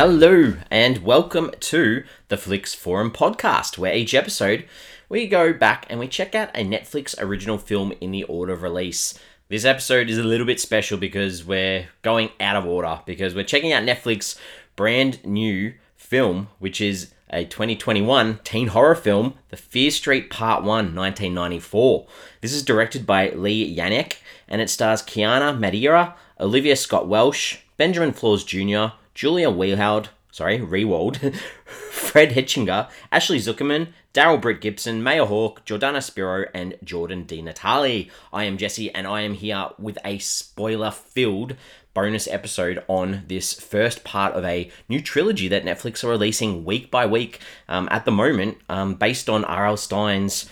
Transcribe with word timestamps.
Hello, 0.00 0.54
and 0.70 0.98
welcome 0.98 1.50
to 1.58 2.04
the 2.28 2.36
Flix 2.36 2.72
Forum 2.72 3.10
podcast, 3.10 3.78
where 3.78 3.92
each 3.92 4.14
episode 4.14 4.64
we 5.08 5.26
go 5.26 5.52
back 5.52 5.86
and 5.90 5.98
we 5.98 6.06
check 6.06 6.36
out 6.36 6.50
a 6.54 6.64
Netflix 6.64 7.20
original 7.20 7.58
film 7.58 7.92
in 8.00 8.12
the 8.12 8.22
order 8.22 8.52
of 8.52 8.62
release. 8.62 9.18
This 9.48 9.64
episode 9.64 10.08
is 10.08 10.16
a 10.16 10.22
little 10.22 10.46
bit 10.46 10.60
special 10.60 10.98
because 10.98 11.44
we're 11.44 11.88
going 12.02 12.30
out 12.38 12.54
of 12.54 12.64
order 12.64 13.00
because 13.06 13.34
we're 13.34 13.42
checking 13.42 13.72
out 13.72 13.82
Netflix 13.82 14.38
brand 14.76 15.18
new 15.26 15.74
film, 15.96 16.46
which 16.60 16.80
is 16.80 17.12
a 17.30 17.44
2021 17.44 18.38
teen 18.44 18.68
horror 18.68 18.94
film, 18.94 19.34
The 19.48 19.56
Fear 19.56 19.90
Street 19.90 20.30
Part 20.30 20.60
1, 20.62 20.94
1994. 20.94 22.06
This 22.40 22.52
is 22.52 22.62
directed 22.62 23.04
by 23.04 23.30
Leigh 23.30 23.74
Janiak 23.74 24.18
and 24.46 24.60
it 24.60 24.70
stars 24.70 25.02
Kiana 25.02 25.58
Madeira, 25.58 26.14
Olivia 26.38 26.76
Scott 26.76 27.08
Welch, 27.08 27.64
Benjamin 27.76 28.12
Flores 28.12 28.44
Jr., 28.44 28.94
Julia 29.18 29.50
Wheelhoud, 29.50 30.10
sorry, 30.30 30.60
Rehwald, 30.60 31.34
Fred 31.64 32.30
Hechinger, 32.30 32.88
Ashley 33.10 33.38
Zukerman, 33.38 33.88
Darrell 34.12 34.38
Britt 34.38 34.60
Gibson, 34.60 35.02
Maya 35.02 35.26
Hawke, 35.26 35.64
Jordana 35.64 36.00
Spiro, 36.00 36.44
and 36.54 36.76
Jordyn 36.84 37.26
DiNatale. 37.26 38.08
I 38.32 38.44
am 38.44 38.56
Jesse, 38.56 38.94
and 38.94 39.08
I 39.08 39.22
am 39.22 39.34
here 39.34 39.70
with 39.76 39.98
a 40.04 40.18
spoiler 40.18 40.92
filled 40.92 41.56
bonus 41.94 42.28
episode 42.28 42.84
on 42.86 43.24
this 43.26 43.54
first 43.54 44.04
part 44.04 44.34
of 44.34 44.44
a 44.44 44.70
new 44.88 45.02
trilogy 45.02 45.48
that 45.48 45.64
Netflix 45.64 46.04
are 46.04 46.10
releasing 46.10 46.64
week 46.64 46.88
by 46.88 47.04
week 47.04 47.40
um, 47.68 47.88
at 47.90 48.04
the 48.04 48.12
moment, 48.12 48.58
um, 48.68 48.94
based 48.94 49.28
on 49.28 49.44
R.L. 49.44 49.76
Stine's 49.76 50.48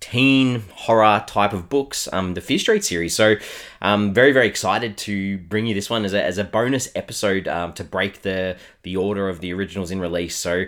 teen 0.00 0.64
horror 0.74 1.22
type 1.26 1.52
of 1.52 1.68
books, 1.68 2.08
um, 2.12 2.34
the 2.34 2.40
Fear 2.40 2.58
Street 2.58 2.84
series. 2.84 3.14
So 3.14 3.36
I'm 3.80 4.00
um, 4.00 4.14
very, 4.14 4.32
very 4.32 4.48
excited 4.48 4.96
to 4.98 5.38
bring 5.38 5.66
you 5.66 5.74
this 5.74 5.88
one 5.90 6.04
as 6.04 6.14
a, 6.14 6.24
as 6.24 6.38
a 6.38 6.44
bonus 6.44 6.90
episode 6.94 7.46
um, 7.46 7.72
to 7.74 7.84
break 7.84 8.22
the, 8.22 8.56
the 8.82 8.96
order 8.96 9.28
of 9.28 9.40
the 9.40 9.52
originals 9.52 9.90
in 9.90 10.00
release. 10.00 10.36
So 10.36 10.64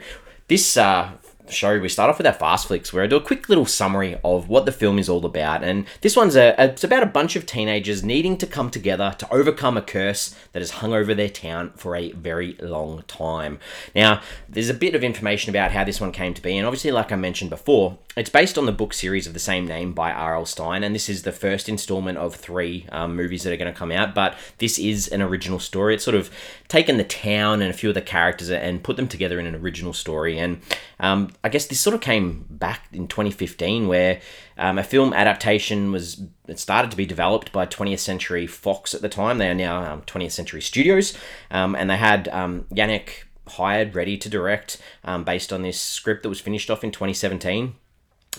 this 0.48 0.76
uh, 0.76 1.12
show, 1.48 1.78
we 1.78 1.88
start 1.88 2.10
off 2.10 2.18
with 2.18 2.26
our 2.26 2.32
fast 2.32 2.68
flicks, 2.68 2.92
where 2.92 3.02
I 3.02 3.06
do 3.06 3.16
a 3.16 3.20
quick 3.20 3.48
little 3.48 3.66
summary 3.66 4.18
of 4.24 4.48
what 4.48 4.66
the 4.66 4.72
film 4.72 4.98
is 4.98 5.08
all 5.08 5.24
about. 5.26 5.62
And 5.64 5.86
this 6.00 6.16
one's 6.16 6.36
a, 6.36 6.54
it's 6.62 6.84
about 6.84 7.02
a 7.02 7.06
bunch 7.06 7.36
of 7.36 7.46
teenagers 7.46 8.02
needing 8.02 8.36
to 8.38 8.46
come 8.46 8.70
together 8.70 9.14
to 9.18 9.32
overcome 9.32 9.76
a 9.76 9.82
curse 9.82 10.34
that 10.52 10.60
has 10.60 10.70
hung 10.72 10.92
over 10.92 11.14
their 11.14 11.28
town 11.28 11.72
for 11.76 11.96
a 11.96 12.12
very 12.12 12.56
long 12.60 13.02
time. 13.06 13.58
Now, 13.94 14.22
there's 14.48 14.70
a 14.70 14.74
bit 14.74 14.94
of 14.94 15.04
information 15.04 15.50
about 15.50 15.72
how 15.72 15.84
this 15.84 16.00
one 16.00 16.12
came 16.12 16.34
to 16.34 16.42
be, 16.42 16.56
and 16.56 16.66
obviously, 16.66 16.90
like 16.90 17.12
I 17.12 17.16
mentioned 17.16 17.50
before, 17.50 17.98
it's 18.14 18.28
based 18.28 18.58
on 18.58 18.66
the 18.66 18.72
book 18.72 18.92
series 18.92 19.26
of 19.26 19.32
the 19.32 19.40
same 19.40 19.66
name 19.66 19.94
by 19.94 20.12
R.L. 20.12 20.44
Stine, 20.44 20.84
and 20.84 20.94
this 20.94 21.08
is 21.08 21.22
the 21.22 21.32
first 21.32 21.66
installment 21.68 22.18
of 22.18 22.34
three 22.34 22.86
um, 22.92 23.16
movies 23.16 23.42
that 23.42 23.52
are 23.52 23.56
going 23.56 23.72
to 23.72 23.78
come 23.78 23.90
out. 23.90 24.14
But 24.14 24.36
this 24.58 24.78
is 24.78 25.08
an 25.08 25.22
original 25.22 25.58
story. 25.58 25.94
It's 25.94 26.04
sort 26.04 26.14
of 26.14 26.30
taken 26.68 26.98
the 26.98 27.04
town 27.04 27.62
and 27.62 27.70
a 27.70 27.74
few 27.74 27.88
of 27.88 27.94
the 27.94 28.02
characters 28.02 28.50
and 28.50 28.84
put 28.84 28.96
them 28.96 29.08
together 29.08 29.40
in 29.40 29.46
an 29.46 29.54
original 29.54 29.94
story. 29.94 30.38
And 30.38 30.60
um, 31.00 31.30
I 31.44 31.48
guess 31.48 31.66
this 31.66 31.80
sort 31.80 31.94
of 31.94 32.00
came 32.00 32.46
back 32.48 32.86
in 32.92 33.08
2015, 33.08 33.88
where 33.88 34.20
um, 34.56 34.78
a 34.78 34.84
film 34.84 35.12
adaptation 35.12 35.90
was 35.90 36.22
it 36.46 36.58
started 36.58 36.90
to 36.90 36.96
be 36.96 37.06
developed 37.06 37.52
by 37.52 37.66
20th 37.66 37.98
Century 37.98 38.46
Fox 38.46 38.94
at 38.94 39.02
the 39.02 39.08
time. 39.08 39.38
They 39.38 39.48
are 39.48 39.54
now 39.54 40.02
20th 40.06 40.24
um, 40.24 40.30
Century 40.30 40.62
Studios, 40.62 41.16
um, 41.50 41.74
and 41.74 41.90
they 41.90 41.96
had 41.96 42.28
um, 42.28 42.66
Janiak 42.72 43.24
hired, 43.48 43.94
ready 43.94 44.16
to 44.16 44.28
direct, 44.28 44.80
based 45.24 45.52
on 45.52 45.62
this 45.62 45.80
script 45.80 46.22
that 46.22 46.28
was 46.28 46.40
finished 46.40 46.70
off 46.70 46.84
in 46.84 46.92
2017 46.92 47.74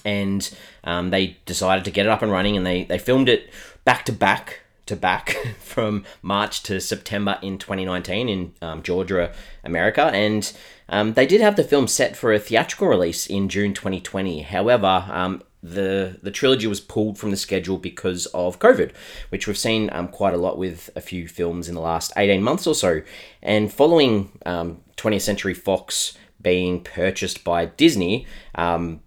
and 0.06 0.56
um, 0.84 1.10
they 1.10 1.38
decided 1.46 1.86
to 1.86 1.92
get 1.92 2.06
it 2.06 2.10
up 2.10 2.22
and 2.22 2.32
running 2.32 2.58
and 2.58 2.66
they, 2.66 2.84
they 2.84 2.98
filmed 2.98 3.30
it 3.30 3.50
back 3.86 4.06
to 4.06 4.12
back 4.12 4.62
to 4.94 5.00
back 5.00 5.36
from 5.60 6.06
March 6.22 6.64
to 6.64 6.80
September 6.80 7.40
in 7.42 7.58
2019 7.58 8.30
in 8.30 8.54
um, 8.62 8.84
Georgia, 8.84 9.34
America. 9.64 10.04
And 10.14 10.52
um, 10.90 11.14
they 11.14 11.26
did 11.26 11.42
have 11.42 11.56
the 11.56 11.64
film 11.64 11.88
set 11.88 12.16
for 12.16 12.32
a 12.32 12.40
theatrical 12.40 12.88
release 12.88 13.28
in 13.28 13.50
June 13.50 13.74
2020. 13.74 14.42
However, 14.44 15.06
um, 15.10 15.42
the 15.66 16.20
the 16.22 16.30
trilogy 16.30 16.68
was 16.68 16.82
pulled 16.82 17.18
from 17.18 17.32
the 17.32 17.38
schedule 17.38 17.78
because 17.78 18.26
of 18.28 18.60
COVID, 18.60 18.92
which 19.30 19.48
we've 19.48 19.58
seen 19.58 19.90
um, 19.94 20.10
quite 20.10 20.34
a 20.34 20.38
lot 20.38 20.58
with 20.58 20.90
a 20.96 21.02
few 21.02 21.26
films 21.28 21.70
in 21.70 21.76
the 21.76 21.82
last 21.82 22.12
18 22.18 22.44
months 22.44 22.68
or 22.68 22.76
so. 22.76 23.02
And 23.42 23.72
following 23.72 24.38
20th 24.46 25.06
um, 25.06 25.20
Century 25.20 25.54
Fox 25.54 26.18
being 26.42 26.84
purchased 26.84 27.46
by 27.46 27.68
Disney, 27.68 28.28
um, 28.56 29.00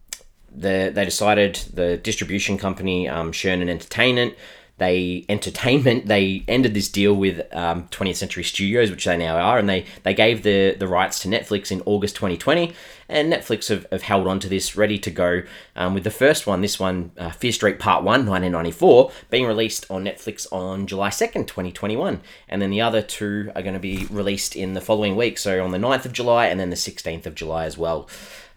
the, 0.51 0.91
they 0.95 1.05
decided 1.05 1.57
the 1.75 1.99
distribution 1.99 2.57
company 2.57 3.07
um, 3.07 3.33
Chernin 3.33 3.69
Entertainment 3.69 4.35
they 4.79 5.25
entertainment 5.29 6.07
they 6.07 6.45
ended 6.47 6.75
this 6.75 6.89
deal 6.89 7.15
with 7.15 7.41
um, 7.55 7.89
20th 7.89 8.17
Century 8.17 8.45
Studios, 8.45 8.91
which 8.91 9.05
they 9.05 9.17
now 9.17 9.39
are, 9.39 9.59
and 9.59 9.69
they 9.69 9.87
they 10.03 10.13
gave 10.13 10.43
the 10.43 10.77
the 10.79 10.87
rights 10.87 11.21
to 11.21 11.29
Netflix 11.29 11.73
in 11.73 11.83
August 11.87 12.15
2020, 12.17 12.75
and 13.09 13.33
Netflix 13.33 13.69
have, 13.69 13.87
have 13.91 14.03
held 14.03 14.27
on 14.27 14.39
to 14.41 14.49
this, 14.49 14.77
ready 14.77 14.99
to 14.99 15.11
go. 15.11 15.43
Um, 15.75 15.95
with 15.95 16.05
the 16.05 16.11
first 16.11 16.47
one, 16.47 16.61
this 16.61 16.79
one, 16.79 17.13
uh, 17.17 17.31
Fear 17.31 17.53
Street 17.53 17.79
Part 17.79 18.05
One, 18.05 18.27
1994, 18.27 19.13
being 19.31 19.47
released 19.47 19.91
on 19.91 20.05
Netflix 20.05 20.47
on 20.53 20.87
July 20.87 21.09
2nd, 21.09 21.47
2021, 21.47 22.21
and 22.49 22.61
then 22.61 22.71
the 22.71 22.83
other 22.83 23.01
two 23.01 23.51
are 23.55 23.63
going 23.63 23.75
to 23.75 23.81
be 23.81 24.07
released 24.11 24.57
in 24.57 24.75
the 24.75 24.81
following 24.81 25.17
week, 25.17 25.39
so 25.39 25.65
on 25.65 25.71
the 25.71 25.79
9th 25.79 26.05
of 26.05 26.13
July 26.13 26.47
and 26.47 26.61
then 26.61 26.71
the 26.71 26.77
16th 26.77 27.27
of 27.27 27.35
July 27.35 27.65
as 27.65 27.79
well. 27.79 28.09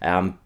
Um, 0.02 0.38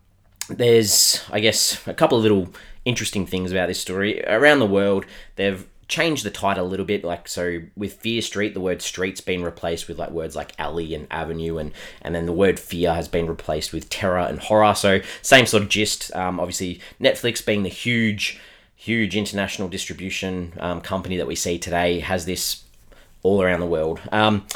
there's, 0.49 1.23
I 1.31 1.41
guess, 1.41 1.87
a 1.87 1.95
couple 1.95 2.19
of 2.19 2.23
little 2.23 2.49
interesting 2.85 3.27
things 3.27 3.51
about 3.51 3.69
this 3.69 3.81
story. 3.81 4.23
Around 4.25 4.59
the 4.59 4.67
world, 4.67 5.07
they've 5.37 5.67
changed 5.89 6.25
the 6.25 6.31
title 6.31 6.67
a 6.67 6.69
little 6.69 6.87
bit. 6.87 7.05
Like, 7.05 7.29
so 7.29 7.61
with 7.77 7.95
Fear 7.95 8.23
Street, 8.23 8.55
the 8.55 8.61
word 8.61 8.83
street's 8.83 9.21
been 9.21 9.43
replaced 9.43 9.89
with 9.89 9.99
like 9.99 10.11
words 10.11 10.37
like 10.37 10.53
alley 10.59 10.95
and 10.95 11.07
avenue, 11.11 11.59
and, 11.59 11.73
and 12.03 12.15
then 12.15 12.27
the 12.27 12.33
word 12.33 12.59
fear 12.59 12.95
has 12.95 13.09
been 13.09 13.27
replaced 13.27 13.73
with 13.73 13.89
terror 13.89 14.19
and 14.19 14.39
horror. 14.41 14.75
So, 14.75 15.01
same 15.23 15.47
sort 15.47 15.63
of 15.63 15.69
gist. 15.69 16.15
Um, 16.15 16.41
obviously, 16.41 16.81
Netflix 17.01 17.45
being 17.45 17.63
the 17.63 17.69
huge, 17.69 18.41
huge 18.77 19.17
international 19.17 19.69
distribution 19.69 20.53
um, 20.59 20.81
company 20.81 21.17
that 21.17 21.27
we 21.27 21.35
see 21.35 21.59
today 21.59 22.01
has 22.01 22.27
this 22.27 22.65
all 23.23 23.43
around 23.43 23.61
the 23.61 23.67
world. 23.67 24.01
Um, 24.13 24.47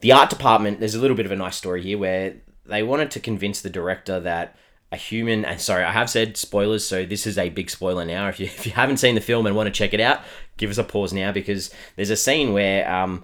the 0.00 0.12
art 0.12 0.30
department, 0.30 0.80
there's 0.80 0.94
a 0.94 1.00
little 1.00 1.16
bit 1.16 1.26
of 1.26 1.32
a 1.32 1.36
nice 1.36 1.56
story 1.56 1.82
here 1.82 1.98
where 1.98 2.34
they 2.64 2.82
wanted 2.82 3.10
to 3.12 3.20
convince 3.20 3.60
the 3.60 3.70
director 3.70 4.20
that 4.20 4.56
a 4.96 4.98
human 4.98 5.44
and 5.44 5.60
sorry 5.60 5.84
i 5.84 5.92
have 5.92 6.10
said 6.10 6.36
spoilers 6.36 6.86
so 6.86 7.04
this 7.04 7.26
is 7.26 7.38
a 7.38 7.50
big 7.50 7.70
spoiler 7.70 8.04
now. 8.04 8.28
If 8.28 8.40
you, 8.40 8.46
if 8.58 8.66
you 8.66 8.72
haven't 8.72 8.96
seen 8.96 9.14
the 9.14 9.20
film 9.20 9.46
and 9.46 9.54
want 9.54 9.68
to 9.68 9.70
check 9.70 9.94
it 9.94 10.00
out 10.00 10.22
give 10.56 10.70
us 10.70 10.78
a 10.78 10.84
pause 10.84 11.12
now 11.12 11.30
because 11.32 11.70
there's 11.96 12.10
a 12.10 12.16
scene 12.16 12.52
where 12.52 12.90
um, 12.90 13.22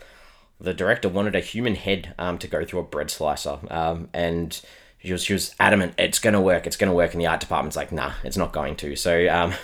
the 0.60 0.74
director 0.74 1.08
wanted 1.08 1.34
a 1.34 1.40
human 1.40 1.74
head 1.74 2.14
um, 2.18 2.38
to 2.38 2.46
go 2.46 2.64
through 2.64 2.80
a 2.80 2.84
bread 2.84 3.10
slicer 3.10 3.58
um, 3.70 4.08
and 4.12 4.60
she 4.98 5.12
was, 5.12 5.24
she 5.24 5.32
was 5.32 5.54
adamant 5.58 5.94
it's 5.98 6.18
going 6.18 6.34
to 6.34 6.40
work 6.40 6.66
it's 6.66 6.76
going 6.76 6.90
to 6.90 6.94
work 6.94 7.12
and 7.12 7.20
the 7.20 7.26
art 7.26 7.40
department's 7.40 7.76
like 7.76 7.90
nah 7.90 8.12
it's 8.22 8.36
not 8.36 8.52
going 8.52 8.76
to. 8.76 8.94
So 8.94 9.28
um, 9.28 9.54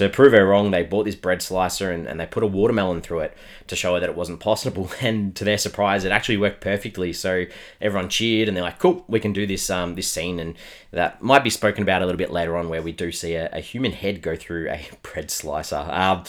to 0.00 0.08
prove 0.08 0.32
her 0.32 0.46
wrong 0.46 0.70
they 0.70 0.82
bought 0.82 1.04
this 1.04 1.14
bread 1.14 1.42
slicer 1.42 1.90
and, 1.90 2.06
and 2.06 2.18
they 2.18 2.26
put 2.26 2.42
a 2.42 2.46
watermelon 2.46 3.00
through 3.00 3.20
it 3.20 3.36
to 3.66 3.76
show 3.76 3.94
her 3.94 4.00
that 4.00 4.08
it 4.08 4.16
wasn't 4.16 4.40
possible. 4.40 4.90
And 5.00 5.34
to 5.36 5.44
their 5.44 5.58
surprise 5.58 6.04
it 6.04 6.12
actually 6.12 6.36
worked 6.36 6.60
perfectly. 6.60 7.12
So 7.12 7.46
everyone 7.80 8.08
cheered 8.08 8.48
and 8.48 8.56
they're 8.56 8.64
like 8.64 8.78
cool 8.78 9.04
we 9.08 9.20
can 9.20 9.32
do 9.32 9.46
this 9.46 9.68
um, 9.70 9.94
this 9.94 10.10
scene. 10.10 10.38
And 10.38 10.56
that 10.90 11.22
might 11.22 11.44
be 11.44 11.50
spoken 11.50 11.82
about 11.82 12.02
a 12.02 12.06
little 12.06 12.18
bit 12.18 12.30
later 12.30 12.56
on 12.56 12.68
where 12.68 12.82
we 12.82 12.92
do 12.92 13.12
see 13.12 13.34
a, 13.34 13.48
a 13.52 13.60
human 13.60 13.92
head 13.92 14.22
go 14.22 14.36
through 14.36 14.68
a 14.70 14.88
bread 15.02 15.30
slicer. 15.30 15.86
Um, 15.90 16.24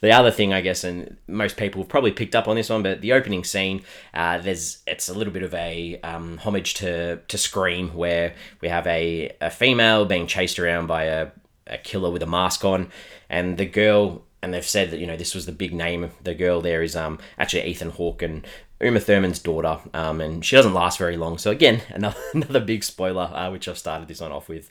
the 0.00 0.12
other 0.12 0.30
thing, 0.30 0.52
I 0.52 0.60
guess, 0.60 0.84
and 0.84 1.16
most 1.26 1.56
people 1.56 1.80
have 1.80 1.88
probably 1.88 2.12
picked 2.12 2.34
up 2.34 2.46
on 2.46 2.56
this 2.56 2.68
one, 2.68 2.82
but 2.82 3.00
the 3.00 3.14
opening 3.14 3.42
scene, 3.42 3.82
uh, 4.12 4.36
there's 4.36 4.82
it's 4.86 5.08
a 5.08 5.14
little 5.14 5.32
bit 5.32 5.42
of 5.42 5.54
a 5.54 5.98
um, 6.02 6.36
homage 6.38 6.74
to 6.74 7.16
to 7.16 7.38
Scream, 7.38 7.88
where 7.94 8.34
we 8.60 8.68
have 8.68 8.86
a, 8.86 9.34
a 9.40 9.48
female 9.48 10.04
being 10.04 10.26
chased 10.26 10.58
around 10.58 10.88
by 10.88 11.04
a, 11.04 11.28
a 11.66 11.78
killer 11.78 12.10
with 12.10 12.22
a 12.22 12.26
mask 12.26 12.64
on, 12.64 12.90
and 13.28 13.58
the 13.58 13.66
girl. 13.66 14.22
And 14.42 14.52
they've 14.52 14.64
said 14.64 14.90
that 14.90 15.00
you 15.00 15.06
know 15.06 15.16
this 15.16 15.34
was 15.34 15.46
the 15.46 15.52
big 15.52 15.72
name. 15.72 16.10
The 16.22 16.34
girl 16.34 16.60
there 16.60 16.82
is 16.82 16.94
um 16.94 17.18
actually 17.38 17.64
Ethan 17.64 17.90
Hawke 17.90 18.20
and 18.22 18.46
Uma 18.80 19.00
Thurman's 19.00 19.38
daughter, 19.38 19.80
um, 19.94 20.20
and 20.20 20.44
she 20.44 20.56
doesn't 20.56 20.74
last 20.74 20.98
very 20.98 21.16
long. 21.16 21.38
So 21.38 21.50
again, 21.50 21.80
another 21.88 22.20
another 22.32 22.60
big 22.60 22.84
spoiler, 22.84 23.30
uh, 23.34 23.50
which 23.50 23.68
I've 23.68 23.78
started 23.78 24.08
this 24.08 24.20
one 24.20 24.32
off 24.32 24.48
with. 24.48 24.70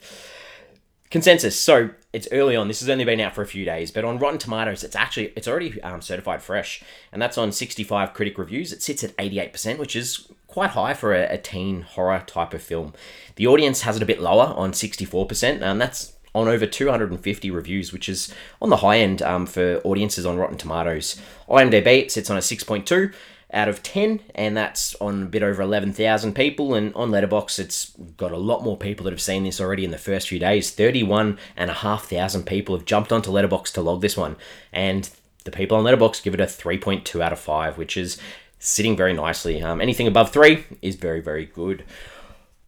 Consensus. 1.10 1.58
So 1.58 1.90
it's 2.12 2.26
early 2.32 2.56
on. 2.56 2.66
This 2.66 2.80
has 2.80 2.88
only 2.88 3.04
been 3.04 3.20
out 3.20 3.36
for 3.36 3.42
a 3.42 3.46
few 3.46 3.64
days, 3.64 3.92
but 3.92 4.04
on 4.04 4.18
Rotten 4.18 4.38
Tomatoes, 4.38 4.82
it's 4.82 4.96
actually 4.96 5.32
it's 5.36 5.46
already 5.46 5.80
um, 5.82 6.00
certified 6.00 6.42
fresh, 6.42 6.82
and 7.12 7.22
that's 7.22 7.38
on 7.38 7.52
65 7.52 8.14
critic 8.14 8.36
reviews. 8.36 8.72
It 8.72 8.82
sits 8.82 9.04
at 9.04 9.16
88%, 9.16 9.78
which 9.78 9.94
is 9.94 10.28
quite 10.48 10.70
high 10.70 10.94
for 10.94 11.14
a, 11.14 11.34
a 11.34 11.38
teen 11.38 11.82
horror 11.82 12.22
type 12.26 12.52
of 12.52 12.62
film. 12.62 12.94
The 13.36 13.46
audience 13.46 13.82
has 13.82 13.96
it 13.96 14.02
a 14.02 14.06
bit 14.06 14.20
lower 14.20 14.54
on 14.56 14.72
64%, 14.72 15.62
and 15.62 15.80
that's 15.80 16.14
on 16.34 16.48
over 16.48 16.66
250 16.66 17.50
reviews, 17.50 17.92
which 17.92 18.08
is 18.08 18.32
on 18.60 18.70
the 18.70 18.78
high 18.78 18.98
end 18.98 19.22
um, 19.22 19.46
for 19.46 19.80
audiences 19.84 20.26
on 20.26 20.36
Rotten 20.36 20.58
Tomatoes. 20.58 21.20
IMDb 21.48 22.10
sits 22.10 22.30
on 22.30 22.36
a 22.36 22.40
6.2 22.40 23.14
out 23.52 23.68
of 23.68 23.82
10, 23.82 24.20
and 24.34 24.56
that's 24.56 24.96
on 24.96 25.22
a 25.22 25.26
bit 25.26 25.42
over 25.42 25.62
11,000 25.62 26.34
people. 26.34 26.74
And 26.74 26.92
on 26.94 27.10
Letterboxd, 27.10 27.60
it's 27.60 27.90
got 28.16 28.32
a 28.32 28.36
lot 28.36 28.64
more 28.64 28.76
people 28.76 29.04
that 29.04 29.12
have 29.12 29.20
seen 29.20 29.44
this 29.44 29.60
already 29.60 29.84
in 29.84 29.92
the 29.92 29.98
first 29.98 30.28
few 30.28 30.40
days. 30.40 30.72
31,500 30.72 32.46
people 32.46 32.76
have 32.76 32.84
jumped 32.84 33.12
onto 33.12 33.30
Letterboxd 33.30 33.72
to 33.74 33.82
log 33.82 34.00
this 34.00 34.16
one. 34.16 34.36
And 34.72 35.08
the 35.44 35.52
people 35.52 35.76
on 35.76 35.84
Letterboxd 35.84 36.24
give 36.24 36.34
it 36.34 36.40
a 36.40 36.46
3.2 36.46 37.20
out 37.20 37.32
of 37.32 37.38
5, 37.38 37.78
which 37.78 37.96
is 37.96 38.18
sitting 38.58 38.96
very 38.96 39.12
nicely. 39.12 39.62
Um, 39.62 39.80
anything 39.80 40.06
above 40.06 40.32
three 40.32 40.64
is 40.82 40.96
very, 40.96 41.20
very 41.20 41.46
good. 41.46 41.84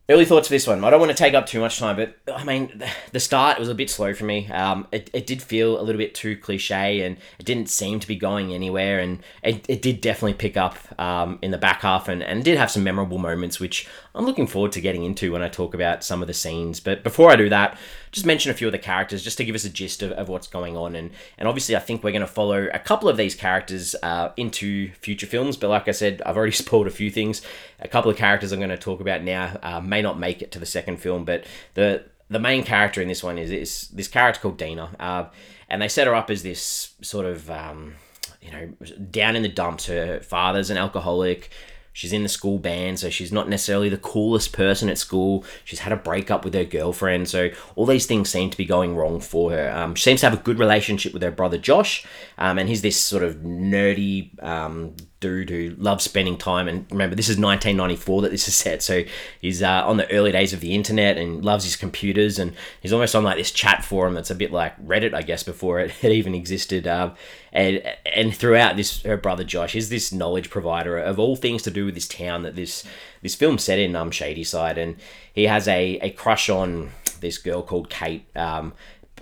Early 0.08 0.24
thoughts 0.24 0.46
for 0.46 0.54
this 0.54 0.68
one. 0.68 0.84
I 0.84 0.90
don't 0.90 1.00
want 1.00 1.10
to 1.10 1.18
take 1.18 1.34
up 1.34 1.46
too 1.46 1.58
much 1.58 1.80
time, 1.80 1.96
but 1.96 2.16
I 2.32 2.44
mean, 2.44 2.80
the 3.10 3.18
start 3.18 3.58
was 3.58 3.68
a 3.68 3.74
bit 3.74 3.90
slow 3.90 4.14
for 4.14 4.22
me. 4.22 4.46
Um, 4.52 4.86
it, 4.92 5.10
it 5.12 5.26
did 5.26 5.42
feel 5.42 5.80
a 5.80 5.82
little 5.82 5.98
bit 5.98 6.14
too 6.14 6.36
cliche 6.36 7.00
and 7.00 7.16
it 7.40 7.44
didn't 7.44 7.68
seem 7.68 7.98
to 7.98 8.06
be 8.06 8.14
going 8.14 8.54
anywhere. 8.54 9.00
And 9.00 9.20
it, 9.42 9.66
it 9.68 9.82
did 9.82 10.00
definitely 10.00 10.34
pick 10.34 10.56
up 10.56 10.78
um, 11.00 11.40
in 11.42 11.50
the 11.50 11.58
back 11.58 11.80
half 11.80 12.06
and, 12.06 12.22
and 12.22 12.44
did 12.44 12.56
have 12.56 12.70
some 12.70 12.84
memorable 12.84 13.18
moments, 13.18 13.58
which 13.58 13.88
I'm 14.14 14.24
looking 14.24 14.46
forward 14.46 14.70
to 14.72 14.80
getting 14.80 15.02
into 15.02 15.32
when 15.32 15.42
I 15.42 15.48
talk 15.48 15.74
about 15.74 16.04
some 16.04 16.22
of 16.22 16.28
the 16.28 16.34
scenes. 16.34 16.78
But 16.78 17.02
before 17.02 17.32
I 17.32 17.36
do 17.36 17.48
that, 17.48 17.76
just 18.12 18.24
mention 18.24 18.50
a 18.50 18.54
few 18.54 18.68
of 18.68 18.72
the 18.72 18.78
characters 18.78 19.22
just 19.22 19.36
to 19.36 19.44
give 19.44 19.54
us 19.54 19.64
a 19.64 19.68
gist 19.68 20.02
of, 20.02 20.12
of 20.12 20.30
what's 20.30 20.46
going 20.46 20.74
on. 20.74 20.96
And, 20.96 21.10
and 21.36 21.46
obviously, 21.46 21.76
I 21.76 21.80
think 21.80 22.02
we're 22.02 22.12
going 22.12 22.20
to 22.22 22.26
follow 22.26 22.68
a 22.72 22.78
couple 22.78 23.10
of 23.10 23.18
these 23.18 23.34
characters 23.34 23.94
uh, 24.02 24.30
into 24.38 24.90
future 24.92 25.26
films. 25.26 25.58
But 25.58 25.68
like 25.68 25.86
I 25.86 25.90
said, 25.90 26.22
I've 26.24 26.36
already 26.36 26.52
spoiled 26.56 26.86
a 26.86 26.90
few 26.90 27.10
things. 27.10 27.42
A 27.80 27.88
couple 27.88 28.10
of 28.10 28.16
characters 28.16 28.52
I'm 28.52 28.58
going 28.58 28.70
to 28.70 28.78
talk 28.78 29.00
about 29.00 29.22
now 29.22 29.58
uh, 29.62 29.82
may 29.96 30.02
not 30.02 30.18
make 30.18 30.42
it 30.42 30.52
to 30.52 30.58
the 30.58 30.66
second 30.66 30.98
film, 30.98 31.24
but 31.24 31.44
the 31.74 32.04
the 32.28 32.38
main 32.38 32.64
character 32.64 33.00
in 33.00 33.08
this 33.08 33.22
one 33.22 33.38
is, 33.38 33.50
is 33.50 33.88
this 33.88 34.08
character 34.08 34.40
called 34.40 34.58
Deena. 34.58 34.90
Uh, 34.98 35.24
and 35.68 35.80
they 35.80 35.88
set 35.88 36.06
her 36.06 36.14
up 36.14 36.28
as 36.28 36.42
this 36.42 36.94
sort 37.00 37.24
of, 37.24 37.48
um, 37.50 37.94
you 38.42 38.50
know, 38.50 38.66
down 39.10 39.36
in 39.36 39.42
the 39.42 39.48
dumps. 39.48 39.86
Her 39.86 40.20
father's 40.20 40.70
an 40.70 40.76
alcoholic. 40.76 41.50
She's 41.92 42.12
in 42.12 42.24
the 42.24 42.28
school 42.28 42.58
band, 42.58 42.98
so 42.98 43.08
she's 43.08 43.32
not 43.32 43.48
necessarily 43.48 43.88
the 43.88 43.96
coolest 43.96 44.52
person 44.52 44.90
at 44.90 44.98
school. 44.98 45.44
She's 45.64 45.78
had 45.78 45.92
a 45.92 45.96
breakup 45.96 46.44
with 46.44 46.52
her 46.52 46.64
girlfriend, 46.64 47.26
so 47.28 47.48
all 47.74 47.86
these 47.86 48.06
things 48.06 48.28
seem 48.28 48.50
to 48.50 48.56
be 48.56 48.66
going 48.66 48.96
wrong 48.96 49.18
for 49.18 49.50
her. 49.52 49.70
Um, 49.70 49.94
she 49.94 50.02
seems 50.02 50.20
to 50.20 50.28
have 50.28 50.38
a 50.38 50.42
good 50.42 50.58
relationship 50.58 51.14
with 51.14 51.22
her 51.22 51.30
brother 51.30 51.56
Josh, 51.56 52.04
um, 52.36 52.58
and 52.58 52.68
he's 52.68 52.82
this 52.82 53.00
sort 53.00 53.22
of 53.22 53.36
nerdy 53.36 54.42
um, 54.44 54.94
dude 55.20 55.48
who 55.48 55.74
loves 55.78 56.04
spending 56.04 56.36
time. 56.36 56.68
And 56.68 56.86
remember, 56.90 57.16
this 57.16 57.28
is 57.28 57.38
1994 57.38 58.22
that 58.22 58.30
this 58.30 58.48
is 58.48 58.54
set, 58.54 58.82
so 58.82 59.02
he's 59.40 59.62
uh, 59.62 59.82
on 59.86 59.96
the 59.96 60.10
early 60.10 60.32
days 60.32 60.52
of 60.52 60.60
the 60.60 60.74
internet 60.74 61.16
and 61.16 61.44
loves 61.44 61.64
his 61.64 61.76
computers. 61.76 62.38
And 62.38 62.54
he's 62.80 62.92
almost 62.92 63.14
on 63.14 63.24
like 63.24 63.36
this 63.36 63.50
chat 63.50 63.84
forum 63.84 64.14
that's 64.14 64.30
a 64.30 64.34
bit 64.34 64.52
like 64.52 64.78
Reddit, 64.84 65.14
I 65.14 65.22
guess, 65.22 65.42
before 65.42 65.80
it, 65.80 65.92
it 66.02 66.12
even 66.12 66.34
existed. 66.34 66.86
Um, 66.86 67.14
and 67.52 67.82
and 68.14 68.34
throughout 68.34 68.76
this, 68.76 69.02
her 69.02 69.16
brother 69.16 69.44
Josh 69.44 69.74
is 69.74 69.88
this 69.88 70.12
knowledge 70.12 70.50
provider 70.50 70.98
of 70.98 71.18
all 71.18 71.36
things 71.36 71.62
to 71.62 71.70
do 71.70 71.86
with 71.86 71.94
this 71.94 72.08
town 72.08 72.42
that 72.42 72.56
this 72.56 72.84
this 73.22 73.34
film 73.34 73.58
set 73.58 73.78
in 73.78 73.96
um 73.96 74.10
Shadyside, 74.10 74.76
and 74.76 74.96
he 75.32 75.44
has 75.44 75.66
a 75.66 75.98
a 76.00 76.10
crush 76.10 76.50
on 76.50 76.90
this 77.20 77.38
girl 77.38 77.62
called 77.62 77.88
Kate. 77.88 78.26
Um, 78.36 78.74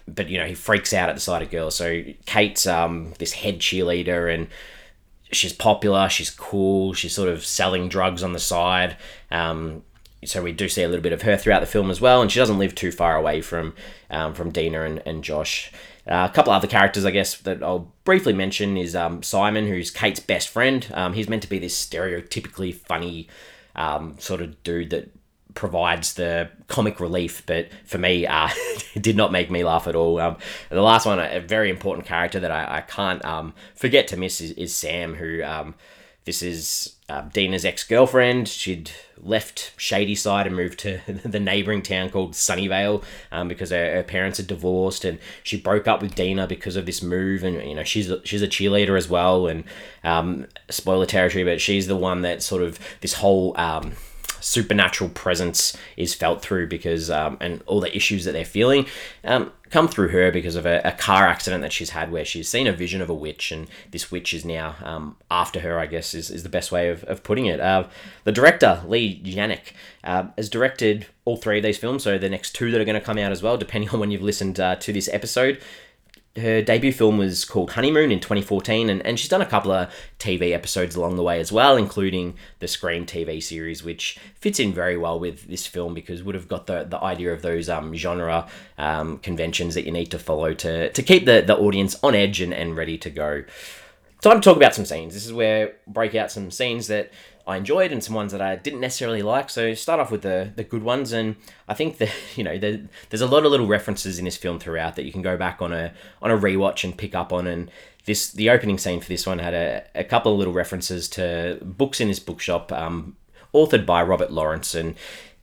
but 0.06 0.28
you 0.28 0.38
know 0.38 0.46
he 0.46 0.54
freaks 0.54 0.92
out 0.92 1.08
at 1.08 1.14
the 1.14 1.20
sight 1.20 1.42
of 1.42 1.50
girls. 1.50 1.76
So 1.76 2.02
Kate's 2.26 2.66
um 2.66 3.14
this 3.18 3.32
head 3.32 3.60
cheerleader 3.60 4.32
and 4.32 4.48
she's 5.34 5.52
popular, 5.52 6.08
she's 6.08 6.30
cool, 6.30 6.92
she's 6.94 7.14
sort 7.14 7.28
of 7.28 7.44
selling 7.44 7.88
drugs 7.88 8.22
on 8.22 8.32
the 8.32 8.38
side. 8.38 8.96
Um, 9.30 9.82
so 10.24 10.42
we 10.42 10.52
do 10.52 10.68
see 10.68 10.82
a 10.82 10.88
little 10.88 11.02
bit 11.02 11.12
of 11.12 11.22
her 11.22 11.36
throughout 11.36 11.60
the 11.60 11.66
film 11.66 11.90
as 11.90 12.00
well, 12.00 12.22
and 12.22 12.30
she 12.30 12.38
doesn't 12.38 12.58
live 12.58 12.74
too 12.74 12.90
far 12.90 13.16
away 13.16 13.40
from 13.40 13.74
um, 14.10 14.34
from 14.34 14.50
Deena 14.50 14.82
and, 14.82 15.02
and 15.04 15.22
Josh. 15.22 15.72
Uh, 16.06 16.28
a 16.30 16.34
couple 16.34 16.52
other 16.52 16.66
characters, 16.66 17.04
I 17.04 17.10
guess, 17.10 17.36
that 17.38 17.62
I'll 17.62 17.92
briefly 18.04 18.32
mention 18.32 18.76
is 18.76 18.94
um, 18.94 19.22
Simon, 19.22 19.66
who's 19.66 19.90
Kate's 19.90 20.20
best 20.20 20.48
friend. 20.48 20.86
Um, 20.92 21.14
he's 21.14 21.28
meant 21.28 21.42
to 21.42 21.48
be 21.48 21.58
this 21.58 21.74
stereotypically 21.86 22.74
funny 22.74 23.28
um, 23.74 24.16
sort 24.18 24.42
of 24.42 24.62
dude 24.62 24.90
that 24.90 25.10
provides 25.54 26.14
the 26.14 26.50
comic 26.68 27.00
relief, 27.00 27.42
but 27.46 27.68
for 27.84 27.98
me, 27.98 28.26
uh, 28.26 28.48
did 29.00 29.16
not 29.16 29.32
make 29.32 29.50
me 29.50 29.64
laugh 29.64 29.86
at 29.86 29.94
all. 29.94 30.18
Um, 30.18 30.36
the 30.68 30.82
last 30.82 31.06
one, 31.06 31.18
a 31.18 31.40
very 31.40 31.70
important 31.70 32.06
character 32.06 32.40
that 32.40 32.50
I, 32.50 32.78
I 32.78 32.80
can't 32.82 33.24
um, 33.24 33.54
forget 33.74 34.08
to 34.08 34.16
miss 34.16 34.40
is, 34.40 34.52
is 34.52 34.74
Sam, 34.74 35.14
who 35.14 35.42
um, 35.44 35.74
this 36.24 36.42
is 36.42 36.96
uh, 37.08 37.22
Deena's 37.22 37.64
ex 37.64 37.84
girlfriend. 37.84 38.48
She'd 38.48 38.90
left 39.18 39.72
Shadyside 39.76 40.46
and 40.46 40.56
moved 40.56 40.78
to 40.80 41.00
the 41.24 41.40
neighboring 41.40 41.82
town 41.82 42.10
called 42.10 42.32
Sunnyvale 42.32 43.04
um, 43.30 43.46
because 43.48 43.70
her, 43.70 43.96
her, 43.96 44.02
parents 44.02 44.38
had 44.38 44.46
divorced, 44.46 45.04
and 45.04 45.18
she 45.42 45.58
broke 45.58 45.86
up 45.86 46.00
with 46.00 46.14
Deena 46.14 46.46
because 46.46 46.76
of 46.76 46.86
this 46.86 47.02
move. 47.02 47.44
And 47.44 47.62
you 47.68 47.74
know 47.74 47.84
she's 47.84 48.10
a, 48.10 48.24
she's 48.26 48.42
a 48.42 48.48
cheerleader 48.48 48.96
as 48.96 49.08
well, 49.08 49.46
and 49.46 49.64
um, 50.02 50.46
spoiler 50.70 51.06
territory, 51.06 51.44
but 51.44 51.60
she's 51.60 51.86
the 51.86 51.96
one 51.96 52.22
that 52.22 52.42
sort 52.42 52.62
of 52.62 52.78
this 53.00 53.14
whole 53.14 53.54
um, 53.58 53.92
supernatural 54.40 55.10
presence 55.10 55.76
is 55.96 56.14
felt 56.14 56.42
through 56.42 56.66
because 56.66 57.10
um, 57.10 57.36
and 57.40 57.62
all 57.66 57.80
the 57.80 57.94
issues 57.94 58.24
that 58.24 58.32
they're 58.32 58.44
feeling 58.44 58.86
um, 59.24 59.52
come 59.70 59.88
through 59.88 60.08
her 60.08 60.30
because 60.30 60.56
of 60.56 60.66
a, 60.66 60.80
a, 60.84 60.92
car 60.92 61.26
accident 61.26 61.62
that 61.62 61.72
she's 61.72 61.90
had 61.90 62.12
where 62.12 62.24
she's 62.24 62.48
seen 62.48 62.66
a 62.66 62.72
vision 62.72 63.02
of 63.02 63.10
a 63.10 63.14
witch 63.14 63.50
and 63.50 63.66
this 63.90 64.10
witch 64.10 64.32
is 64.32 64.44
now 64.44 64.76
um, 64.82 65.16
after 65.30 65.60
her 65.60 65.78
i 65.78 65.86
guess 65.86 66.14
is, 66.14 66.30
is 66.30 66.42
the 66.42 66.48
best 66.48 66.70
way 66.70 66.88
of, 66.88 67.02
of 67.04 67.22
putting 67.22 67.46
it. 67.46 67.60
Uh, 67.60 67.84
the 68.24 68.32
director 68.32 68.82
Leigh 68.86 69.20
Janiak 69.20 69.72
uh, 70.04 70.28
has 70.36 70.48
directed 70.48 71.06
all 71.24 71.36
three 71.36 71.58
of 71.58 71.64
these 71.64 71.78
films 71.78 72.02
so 72.04 72.18
the 72.18 72.28
next 72.28 72.54
two 72.54 72.70
that 72.70 72.80
are 72.80 72.84
going 72.84 72.98
to 72.98 73.04
come 73.04 73.18
out 73.18 73.32
as 73.32 73.42
well 73.42 73.56
depending 73.56 73.88
on 73.92 74.00
when 74.00 74.10
you've 74.10 74.22
listened 74.22 74.60
uh, 74.60 74.76
to 74.76 74.92
this 74.92 75.08
episode 75.12 75.60
her 76.36 76.62
debut 76.62 76.92
film 76.92 77.16
was 77.16 77.44
called 77.44 77.72
Honeymoon 77.72 78.10
in 78.10 78.18
2014, 78.18 78.90
and, 78.90 79.04
and 79.06 79.20
she's 79.20 79.28
done 79.28 79.40
a 79.40 79.46
couple 79.46 79.70
of 79.70 79.88
TV 80.18 80.52
episodes 80.52 80.96
along 80.96 81.14
the 81.14 81.22
way 81.22 81.38
as 81.38 81.52
well, 81.52 81.76
including 81.76 82.34
the 82.58 82.66
Scream 82.66 83.06
TV 83.06 83.40
series, 83.40 83.84
which 83.84 84.18
fits 84.34 84.58
in 84.58 84.72
very 84.72 84.96
well 84.96 85.18
with 85.20 85.46
this 85.46 85.64
film 85.64 85.94
because 85.94 86.24
would 86.24 86.34
have 86.34 86.48
got 86.48 86.66
the, 86.66 86.84
the 86.84 87.00
idea 87.00 87.32
of 87.32 87.42
those 87.42 87.68
um, 87.68 87.94
genre 87.94 88.48
um, 88.78 89.18
conventions 89.18 89.74
that 89.74 89.84
you 89.84 89.92
need 89.92 90.06
to 90.06 90.18
follow 90.18 90.54
to, 90.54 90.90
to 90.90 91.02
keep 91.02 91.24
the, 91.24 91.40
the 91.40 91.56
audience 91.56 91.96
on 92.02 92.16
edge 92.16 92.40
and, 92.40 92.52
and 92.52 92.76
ready 92.76 92.98
to 92.98 93.10
go. 93.10 93.44
Time 94.20 94.40
to 94.40 94.44
talk 94.44 94.56
about 94.56 94.74
some 94.74 94.86
scenes. 94.86 95.14
This 95.14 95.26
is 95.26 95.32
where 95.32 95.74
break 95.86 96.16
out 96.16 96.32
some 96.32 96.50
scenes 96.50 96.88
that 96.88 97.12
I 97.46 97.56
enjoyed 97.56 97.92
and 97.92 98.02
some 98.02 98.14
ones 98.14 98.32
that 98.32 98.40
I 98.40 98.56
didn't 98.56 98.80
necessarily 98.80 99.22
like. 99.22 99.50
So 99.50 99.74
start 99.74 100.00
off 100.00 100.10
with 100.10 100.22
the 100.22 100.52
the 100.54 100.64
good 100.64 100.82
ones, 100.82 101.12
and 101.12 101.36
I 101.68 101.74
think 101.74 101.98
that 101.98 102.10
you 102.36 102.44
know 102.44 102.58
the, 102.58 102.82
there's 103.10 103.20
a 103.20 103.26
lot 103.26 103.44
of 103.44 103.50
little 103.50 103.66
references 103.66 104.18
in 104.18 104.24
this 104.24 104.36
film 104.36 104.58
throughout 104.58 104.96
that 104.96 105.04
you 105.04 105.12
can 105.12 105.22
go 105.22 105.36
back 105.36 105.60
on 105.60 105.72
a 105.72 105.92
on 106.22 106.30
a 106.30 106.38
rewatch 106.38 106.84
and 106.84 106.96
pick 106.96 107.14
up 107.14 107.32
on. 107.32 107.46
And 107.46 107.70
this 108.06 108.30
the 108.30 108.50
opening 108.50 108.78
scene 108.78 109.00
for 109.00 109.08
this 109.08 109.26
one 109.26 109.38
had 109.38 109.54
a, 109.54 109.84
a 109.94 110.04
couple 110.04 110.32
of 110.32 110.38
little 110.38 110.54
references 110.54 111.08
to 111.10 111.58
books 111.62 112.00
in 112.00 112.08
this 112.08 112.20
bookshop, 112.20 112.72
um, 112.72 113.16
authored 113.52 113.86
by 113.86 114.02
Robert 114.02 114.30
Lawrence, 114.30 114.74
and 114.74 114.94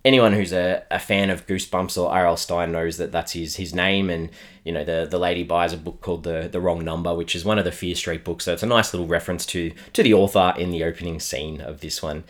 anyone 0.04 0.34
who's 0.34 0.52
a, 0.52 0.84
a 0.90 1.00
fan 1.00 1.30
of 1.30 1.46
Goosebumps 1.48 2.02
or 2.02 2.10
R.L. 2.12 2.38
Stine 2.38 2.72
knows 2.72 2.98
that 2.98 3.12
that's 3.12 3.34
his 3.34 3.56
his 3.56 3.74
name. 3.74 4.10
And 4.10 4.30
you 4.64 4.72
know, 4.72 4.84
the 4.84 5.08
the 5.10 5.20
lady 5.20 5.44
buys 5.44 5.74
a 5.74 5.78
book 5.78 6.02
called 6.02 6.24
the 6.24 6.50
the 6.52 6.60
Wrong 6.60 6.84
Number, 6.84 7.14
which 7.14 7.36
is 7.36 7.46
one 7.46 7.60
of 7.60 7.66
the 7.66 7.72
Fear 7.72 7.96
Street 7.96 8.24
books. 8.24 8.46
So 8.46 8.54
it's 8.54 8.64
a 8.64 8.68
nice 8.68 8.94
little 8.94 9.08
reference 9.08 9.46
to 9.48 9.72
to 9.94 10.04
the 10.04 10.14
author 10.14 10.54
in 10.58 10.72
the 10.72 10.84
opening 10.84 11.20
scene 11.20 11.62
of 11.62 11.82
this 11.82 12.02
one. 12.02 12.24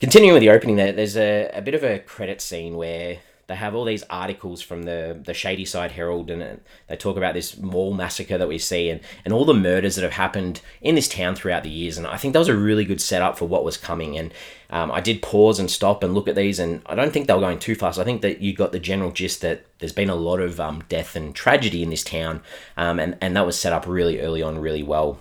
Continuing 0.00 0.34
with 0.34 0.42
the 0.42 0.50
opening, 0.50 0.76
there, 0.76 0.92
there's 0.92 1.16
a, 1.16 1.50
a 1.54 1.62
bit 1.62 1.74
of 1.74 1.82
a 1.82 1.98
credit 2.00 2.42
scene 2.42 2.76
where 2.76 3.18
they 3.46 3.54
have 3.54 3.74
all 3.74 3.84
these 3.84 4.04
articles 4.04 4.62
from 4.62 4.84
the 4.84 5.18
the 5.22 5.34
Shadyside 5.34 5.92
Herald, 5.92 6.30
and 6.30 6.60
they 6.88 6.96
talk 6.96 7.16
about 7.16 7.34
this 7.34 7.58
mall 7.58 7.92
massacre 7.92 8.38
that 8.38 8.48
we 8.48 8.58
see, 8.58 8.88
and 8.88 9.00
and 9.24 9.34
all 9.34 9.44
the 9.44 9.54
murders 9.54 9.96
that 9.96 10.02
have 10.02 10.12
happened 10.12 10.60
in 10.80 10.94
this 10.94 11.08
town 11.08 11.34
throughout 11.34 11.62
the 11.62 11.70
years. 11.70 11.98
And 11.98 12.06
I 12.06 12.16
think 12.16 12.32
that 12.32 12.38
was 12.38 12.48
a 12.48 12.56
really 12.56 12.84
good 12.84 13.00
setup 13.00 13.38
for 13.38 13.46
what 13.46 13.64
was 13.64 13.76
coming. 13.76 14.16
And 14.16 14.32
um, 14.70 14.90
I 14.90 15.00
did 15.00 15.22
pause 15.22 15.58
and 15.58 15.70
stop 15.70 16.02
and 16.02 16.14
look 16.14 16.28
at 16.28 16.36
these, 16.36 16.58
and 16.58 16.82
I 16.86 16.94
don't 16.94 17.12
think 17.12 17.26
they 17.26 17.34
were 17.34 17.40
going 17.40 17.58
too 17.58 17.74
fast. 17.74 17.98
I 17.98 18.04
think 18.04 18.22
that 18.22 18.40
you 18.40 18.54
got 18.54 18.72
the 18.72 18.78
general 18.80 19.10
gist 19.10 19.40
that 19.42 19.64
there's 19.78 19.92
been 19.92 20.10
a 20.10 20.14
lot 20.14 20.40
of 20.40 20.58
um, 20.58 20.82
death 20.88 21.16
and 21.16 21.34
tragedy 21.34 21.82
in 21.82 21.90
this 21.90 22.04
town, 22.04 22.42
um, 22.76 22.98
and 22.98 23.16
and 23.20 23.36
that 23.36 23.46
was 23.46 23.58
set 23.58 23.72
up 23.72 23.86
really 23.86 24.20
early 24.20 24.42
on, 24.42 24.58
really 24.58 24.82
well. 24.82 25.20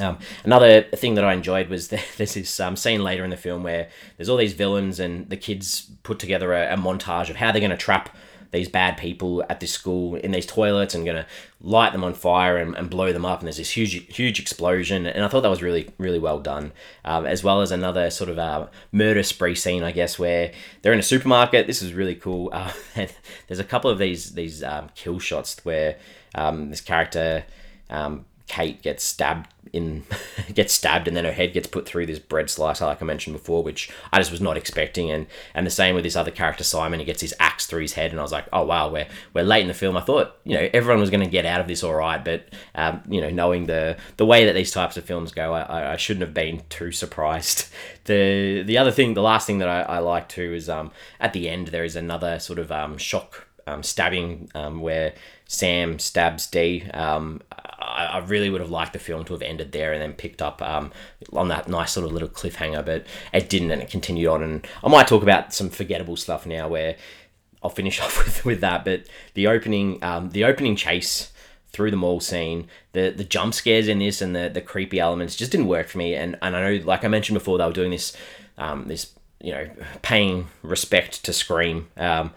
Um, 0.00 0.18
another 0.44 0.82
thing 0.82 1.14
that 1.14 1.24
I 1.24 1.32
enjoyed 1.32 1.68
was 1.68 1.88
that 1.90 2.04
there's 2.16 2.34
this 2.34 2.60
um, 2.60 2.76
scene 2.76 3.02
later 3.02 3.24
in 3.24 3.30
the 3.30 3.36
film 3.36 3.62
where 3.62 3.88
there's 4.16 4.28
all 4.28 4.36
these 4.36 4.52
villains 4.52 5.00
and 5.00 5.28
the 5.28 5.36
kids 5.36 5.90
put 6.02 6.18
together 6.18 6.52
a, 6.52 6.74
a 6.74 6.76
montage 6.76 7.30
of 7.30 7.36
how 7.36 7.52
they're 7.52 7.60
going 7.60 7.70
to 7.70 7.76
trap 7.76 8.10
these 8.54 8.68
bad 8.68 8.96
people 8.96 9.44
at 9.50 9.58
this 9.58 9.72
school 9.72 10.14
in 10.14 10.30
these 10.30 10.46
toilets 10.46 10.94
and 10.94 11.04
going 11.04 11.16
to 11.16 11.26
light 11.60 11.92
them 11.92 12.04
on 12.04 12.14
fire 12.14 12.56
and, 12.56 12.76
and 12.76 12.88
blow 12.88 13.12
them 13.12 13.24
up. 13.24 13.40
And 13.40 13.48
there's 13.48 13.56
this 13.56 13.70
huge, 13.70 14.14
huge 14.14 14.38
explosion. 14.38 15.06
And 15.06 15.24
I 15.24 15.28
thought 15.28 15.40
that 15.40 15.48
was 15.48 15.60
really, 15.60 15.90
really 15.98 16.20
well 16.20 16.38
done. 16.38 16.70
Um, 17.04 17.26
as 17.26 17.42
well 17.42 17.62
as 17.62 17.72
another 17.72 18.10
sort 18.10 18.30
of 18.30 18.38
uh, 18.38 18.68
murder 18.92 19.24
spree 19.24 19.56
scene, 19.56 19.82
I 19.82 19.90
guess, 19.90 20.20
where 20.20 20.52
they're 20.82 20.92
in 20.92 21.00
a 21.00 21.02
supermarket. 21.02 21.66
This 21.66 21.82
is 21.82 21.92
really 21.92 22.14
cool. 22.14 22.52
Uh, 22.54 22.70
there's 23.48 23.58
a 23.58 23.64
couple 23.64 23.90
of 23.90 23.98
these 23.98 24.34
these 24.34 24.62
um, 24.62 24.88
kill 24.94 25.18
shots 25.18 25.62
where 25.64 25.98
um, 26.36 26.70
this 26.70 26.80
character 26.80 27.44
um, 27.90 28.24
Kate 28.46 28.82
gets 28.82 29.02
stabbed 29.02 29.48
in 29.72 30.04
gets 30.54 30.72
stabbed 30.72 31.08
and 31.08 31.16
then 31.16 31.24
her 31.24 31.32
head 31.32 31.52
gets 31.52 31.66
put 31.66 31.86
through 31.86 32.06
this 32.06 32.18
bread 32.18 32.48
slicer 32.50 32.84
like 32.84 33.02
I 33.02 33.04
mentioned 33.04 33.34
before, 33.34 33.62
which 33.62 33.90
I 34.12 34.18
just 34.18 34.30
was 34.30 34.40
not 34.40 34.56
expecting. 34.56 35.10
And 35.10 35.26
and 35.54 35.66
the 35.66 35.70
same 35.70 35.94
with 35.94 36.04
this 36.04 36.16
other 36.16 36.30
character 36.30 36.62
Simon, 36.62 37.00
he 37.00 37.06
gets 37.06 37.22
his 37.22 37.34
axe 37.40 37.66
through 37.66 37.82
his 37.82 37.94
head, 37.94 38.10
and 38.10 38.20
I 38.20 38.22
was 38.22 38.32
like, 38.32 38.46
oh 38.52 38.64
wow, 38.64 38.90
we're 38.90 39.08
we're 39.32 39.44
late 39.44 39.62
in 39.62 39.68
the 39.68 39.74
film. 39.74 39.96
I 39.96 40.02
thought 40.02 40.36
you 40.44 40.54
know 40.54 40.68
everyone 40.72 41.00
was 41.00 41.10
going 41.10 41.24
to 41.24 41.30
get 41.30 41.46
out 41.46 41.60
of 41.60 41.68
this 41.68 41.82
all 41.82 41.94
right, 41.94 42.24
but 42.24 42.48
um, 42.74 43.02
you 43.08 43.20
know 43.20 43.30
knowing 43.30 43.66
the 43.66 43.96
the 44.16 44.26
way 44.26 44.44
that 44.44 44.52
these 44.52 44.70
types 44.70 44.96
of 44.96 45.04
films 45.04 45.32
go, 45.32 45.52
I, 45.52 45.94
I 45.94 45.96
shouldn't 45.96 46.24
have 46.24 46.34
been 46.34 46.62
too 46.68 46.92
surprised. 46.92 47.66
The 48.06 48.62
the 48.62 48.76
other 48.76 48.90
thing, 48.90 49.14
the 49.14 49.22
last 49.22 49.46
thing 49.46 49.60
that 49.60 49.68
I, 49.68 49.80
I 49.80 49.98
like 50.00 50.28
too 50.28 50.52
is 50.52 50.68
um 50.68 50.90
at 51.20 51.32
the 51.32 51.48
end 51.48 51.68
there 51.68 51.84
is 51.84 51.96
another 51.96 52.38
sort 52.38 52.58
of 52.58 52.70
um 52.70 52.98
shock 52.98 53.46
um, 53.66 53.82
stabbing 53.82 54.50
um, 54.54 54.80
where 54.80 55.14
Sam 55.46 55.98
stabs 55.98 56.46
Dee. 56.46 56.88
Um, 56.92 57.40
I, 58.10 58.18
really 58.18 58.50
would 58.50 58.60
have 58.60 58.70
liked 58.70 58.92
the 58.92 58.98
film 58.98 59.24
to 59.26 59.32
have 59.32 59.42
ended 59.42 59.72
there 59.72 59.92
and 59.92 60.00
then 60.00 60.12
picked 60.12 60.42
up 60.42 60.62
um, 60.62 60.92
on 61.32 61.48
that 61.48 61.68
nice 61.68 61.92
sort 61.92 62.06
of 62.06 62.12
little 62.12 62.28
cliffhanger, 62.28 62.84
but 62.84 63.06
it 63.32 63.48
didn't, 63.48 63.70
and 63.70 63.82
it 63.82 63.90
continued 63.90 64.28
on. 64.28 64.42
And 64.42 64.66
I 64.82 64.88
might 64.88 65.08
talk 65.08 65.22
about 65.22 65.52
some 65.52 65.70
forgettable 65.70 66.16
stuff 66.16 66.46
now, 66.46 66.68
where 66.68 66.96
I'll 67.62 67.70
finish 67.70 68.00
off 68.02 68.24
with, 68.24 68.44
with 68.44 68.60
that. 68.60 68.84
But 68.84 69.06
the 69.34 69.46
opening, 69.46 70.02
um, 70.02 70.30
the 70.30 70.44
opening 70.44 70.76
chase 70.76 71.32
through 71.68 71.90
the 71.90 71.96
mall 71.96 72.20
scene, 72.20 72.68
the 72.92 73.10
the 73.10 73.24
jump 73.24 73.52
scares 73.52 73.88
in 73.88 73.98
this 73.98 74.22
and 74.22 74.34
the 74.34 74.48
the 74.48 74.60
creepy 74.60 75.00
elements 75.00 75.34
just 75.34 75.50
didn't 75.50 75.66
work 75.66 75.88
for 75.88 75.98
me. 75.98 76.14
And 76.14 76.36
and 76.40 76.56
I 76.56 76.76
know, 76.76 76.84
like 76.84 77.04
I 77.04 77.08
mentioned 77.08 77.34
before, 77.34 77.58
they 77.58 77.64
were 77.64 77.72
doing 77.72 77.90
this, 77.90 78.16
um, 78.58 78.86
this 78.86 79.12
you 79.40 79.52
know, 79.52 79.68
paying 80.02 80.48
respect 80.62 81.24
to 81.24 81.32
Scream. 81.32 81.88
Um, 81.96 82.32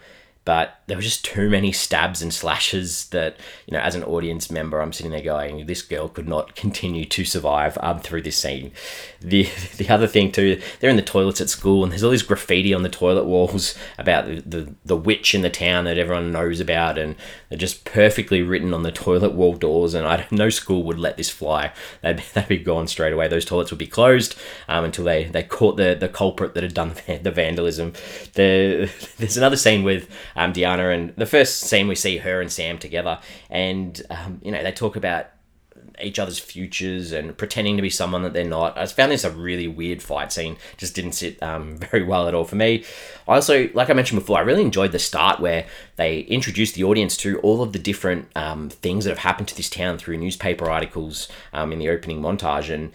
but 0.48 0.80
there 0.86 0.96
were 0.96 1.02
just 1.02 1.26
too 1.26 1.50
many 1.50 1.70
stabs 1.72 2.22
and 2.22 2.32
slashes 2.32 3.10
that 3.10 3.36
you 3.66 3.74
know 3.74 3.80
as 3.80 3.94
an 3.94 4.02
audience 4.04 4.50
member 4.50 4.80
i'm 4.80 4.94
sitting 4.94 5.12
there 5.12 5.20
going 5.20 5.66
this 5.66 5.82
girl 5.82 6.08
could 6.08 6.26
not 6.26 6.54
continue 6.54 7.04
to 7.04 7.22
survive 7.22 7.76
um, 7.82 8.00
through 8.00 8.22
this 8.22 8.38
scene. 8.38 8.72
The 9.20 9.48
the 9.76 9.88
other 9.88 10.06
thing 10.06 10.32
too 10.32 10.60
they're 10.80 10.90
in 10.90 10.96
the 10.96 11.02
toilets 11.02 11.40
at 11.40 11.50
school 11.50 11.82
and 11.82 11.92
there's 11.92 12.02
all 12.02 12.10
this 12.10 12.22
graffiti 12.22 12.72
on 12.72 12.82
the 12.82 12.88
toilet 12.88 13.24
walls 13.24 13.76
about 13.98 14.26
the, 14.26 14.40
the, 14.40 14.74
the 14.84 14.96
witch 14.96 15.34
in 15.34 15.42
the 15.42 15.50
town 15.50 15.84
that 15.84 15.98
everyone 15.98 16.32
knows 16.32 16.60
about 16.60 16.98
and 16.98 17.16
they're 17.48 17.58
just 17.58 17.84
perfectly 17.84 18.42
written 18.42 18.72
on 18.72 18.82
the 18.82 18.92
toilet 18.92 19.32
wall 19.32 19.54
doors 19.54 19.94
and 19.94 20.06
I 20.06 20.26
no 20.30 20.48
school 20.48 20.82
would 20.84 20.98
let 20.98 21.16
this 21.16 21.30
fly. 21.30 21.72
They'd, 22.02 22.22
they'd 22.34 22.48
be 22.48 22.58
gone 22.58 22.88
straight 22.88 23.12
away. 23.12 23.28
Those 23.28 23.44
toilets 23.44 23.70
would 23.70 23.78
be 23.78 23.86
closed 23.86 24.34
um, 24.68 24.84
until 24.84 25.04
they, 25.04 25.24
they 25.24 25.42
caught 25.42 25.76
the, 25.76 25.96
the 25.98 26.08
culprit 26.08 26.54
that 26.54 26.62
had 26.62 26.74
done 26.74 26.94
the 27.06 27.30
vandalism. 27.30 27.92
The, 28.34 28.90
there's 29.18 29.36
another 29.36 29.56
scene 29.56 29.84
with 29.84 30.08
um, 30.38 30.52
and 30.56 31.14
the 31.16 31.26
first 31.26 31.60
scene 31.60 31.88
we 31.88 31.94
see 31.94 32.18
her 32.18 32.40
and 32.40 32.50
Sam 32.50 32.78
together, 32.78 33.18
and 33.50 34.00
um, 34.10 34.40
you 34.42 34.52
know 34.52 34.62
they 34.62 34.72
talk 34.72 34.96
about 34.96 35.26
each 36.00 36.18
other's 36.18 36.38
futures 36.38 37.12
and 37.12 37.36
pretending 37.36 37.76
to 37.76 37.82
be 37.82 37.90
someone 37.90 38.22
that 38.22 38.32
they're 38.32 38.44
not. 38.44 38.76
I 38.78 38.86
found 38.86 39.12
this 39.12 39.24
a 39.24 39.30
really 39.30 39.68
weird 39.68 40.02
fight 40.02 40.32
scene. 40.32 40.56
Just 40.76 40.94
didn't 40.94 41.12
sit 41.12 41.42
um, 41.42 41.76
very 41.90 42.02
well 42.02 42.28
at 42.28 42.34
all 42.34 42.44
for 42.44 42.56
me. 42.56 42.84
I 43.26 43.34
also, 43.34 43.68
like 43.74 43.90
I 43.90 43.94
mentioned 43.94 44.20
before, 44.20 44.38
I 44.38 44.42
really 44.42 44.62
enjoyed 44.62 44.92
the 44.92 44.98
start 44.98 45.40
where 45.40 45.66
they 45.96 46.20
introduced 46.20 46.74
the 46.74 46.84
audience 46.84 47.16
to 47.18 47.38
all 47.40 47.62
of 47.62 47.72
the 47.72 47.78
different 47.78 48.28
um, 48.36 48.70
things 48.70 49.04
that 49.04 49.10
have 49.10 49.18
happened 49.18 49.48
to 49.48 49.56
this 49.56 49.70
town 49.70 49.98
through 49.98 50.18
newspaper 50.18 50.70
articles 50.70 51.28
um, 51.52 51.72
in 51.72 51.78
the 51.78 51.88
opening 51.88 52.20
montage. 52.20 52.72
And 52.72 52.92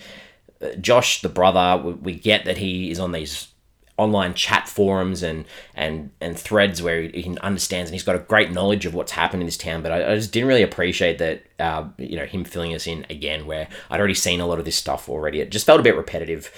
uh, 0.61 0.75
Josh, 0.75 1.21
the 1.21 1.29
brother, 1.29 1.81
we 1.83 2.15
get 2.15 2.45
that 2.45 2.57
he 2.57 2.91
is 2.91 2.99
on 2.99 3.11
these 3.11 3.52
online 3.97 4.33
chat 4.33 4.67
forums 4.67 5.21
and 5.21 5.45
and 5.75 6.09
and 6.19 6.37
threads 6.37 6.81
where 6.81 7.01
he, 7.01 7.21
he, 7.21 7.37
understands 7.39 7.89
and 7.89 7.93
he's 7.93 8.03
got 8.03 8.15
a 8.15 8.19
great 8.19 8.51
knowledge 8.51 8.85
of 8.85 8.93
what's 8.93 9.11
happened 9.11 9.41
in 9.41 9.45
this 9.45 9.57
town 9.57 9.83
but 9.83 9.91
I, 9.91 10.11
I 10.11 10.15
just 10.15 10.31
didn't 10.31 10.47
really 10.47 10.63
appreciate 10.63 11.19
that 11.19 11.43
uh, 11.59 11.87
you 11.97 12.17
know 12.17 12.25
him 12.25 12.43
filling 12.43 12.73
us 12.73 12.87
in 12.87 13.05
again 13.09 13.45
where 13.45 13.67
I'd 13.91 13.99
already 13.99 14.15
seen 14.15 14.39
a 14.39 14.47
lot 14.47 14.57
of 14.57 14.65
this 14.65 14.75
stuff 14.75 15.07
already 15.09 15.41
it 15.41 15.51
just 15.51 15.65
felt 15.65 15.79
a 15.79 15.83
bit 15.83 15.95
repetitive 15.95 16.51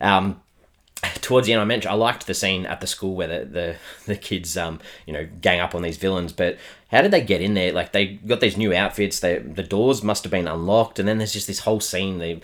um, 0.00 0.42
towards 1.20 1.46
the 1.46 1.52
end, 1.52 1.62
I 1.62 1.64
mentioned 1.64 1.92
I 1.92 1.96
liked 1.96 2.26
the 2.26 2.34
scene 2.34 2.66
at 2.66 2.80
the 2.80 2.86
school 2.86 3.14
where 3.14 3.26
the 3.26 3.44
the, 3.44 3.76
the 4.06 4.16
kids 4.16 4.56
um 4.56 4.80
you 5.06 5.12
know 5.12 5.26
gang 5.40 5.60
up 5.60 5.74
on 5.74 5.82
these 5.82 5.96
villains. 5.96 6.32
But 6.32 6.58
how 6.94 7.02
did 7.02 7.10
they 7.10 7.22
get 7.22 7.40
in 7.40 7.54
there? 7.54 7.72
Like 7.72 7.90
they 7.90 8.06
got 8.06 8.38
these 8.38 8.56
new 8.56 8.72
outfits. 8.72 9.18
They 9.18 9.38
the 9.38 9.64
doors 9.64 10.04
must 10.04 10.22
have 10.22 10.30
been 10.30 10.46
unlocked, 10.46 11.00
and 11.00 11.08
then 11.08 11.18
there's 11.18 11.32
just 11.32 11.48
this 11.48 11.58
whole 11.60 11.80
scene. 11.80 12.18
The 12.18 12.40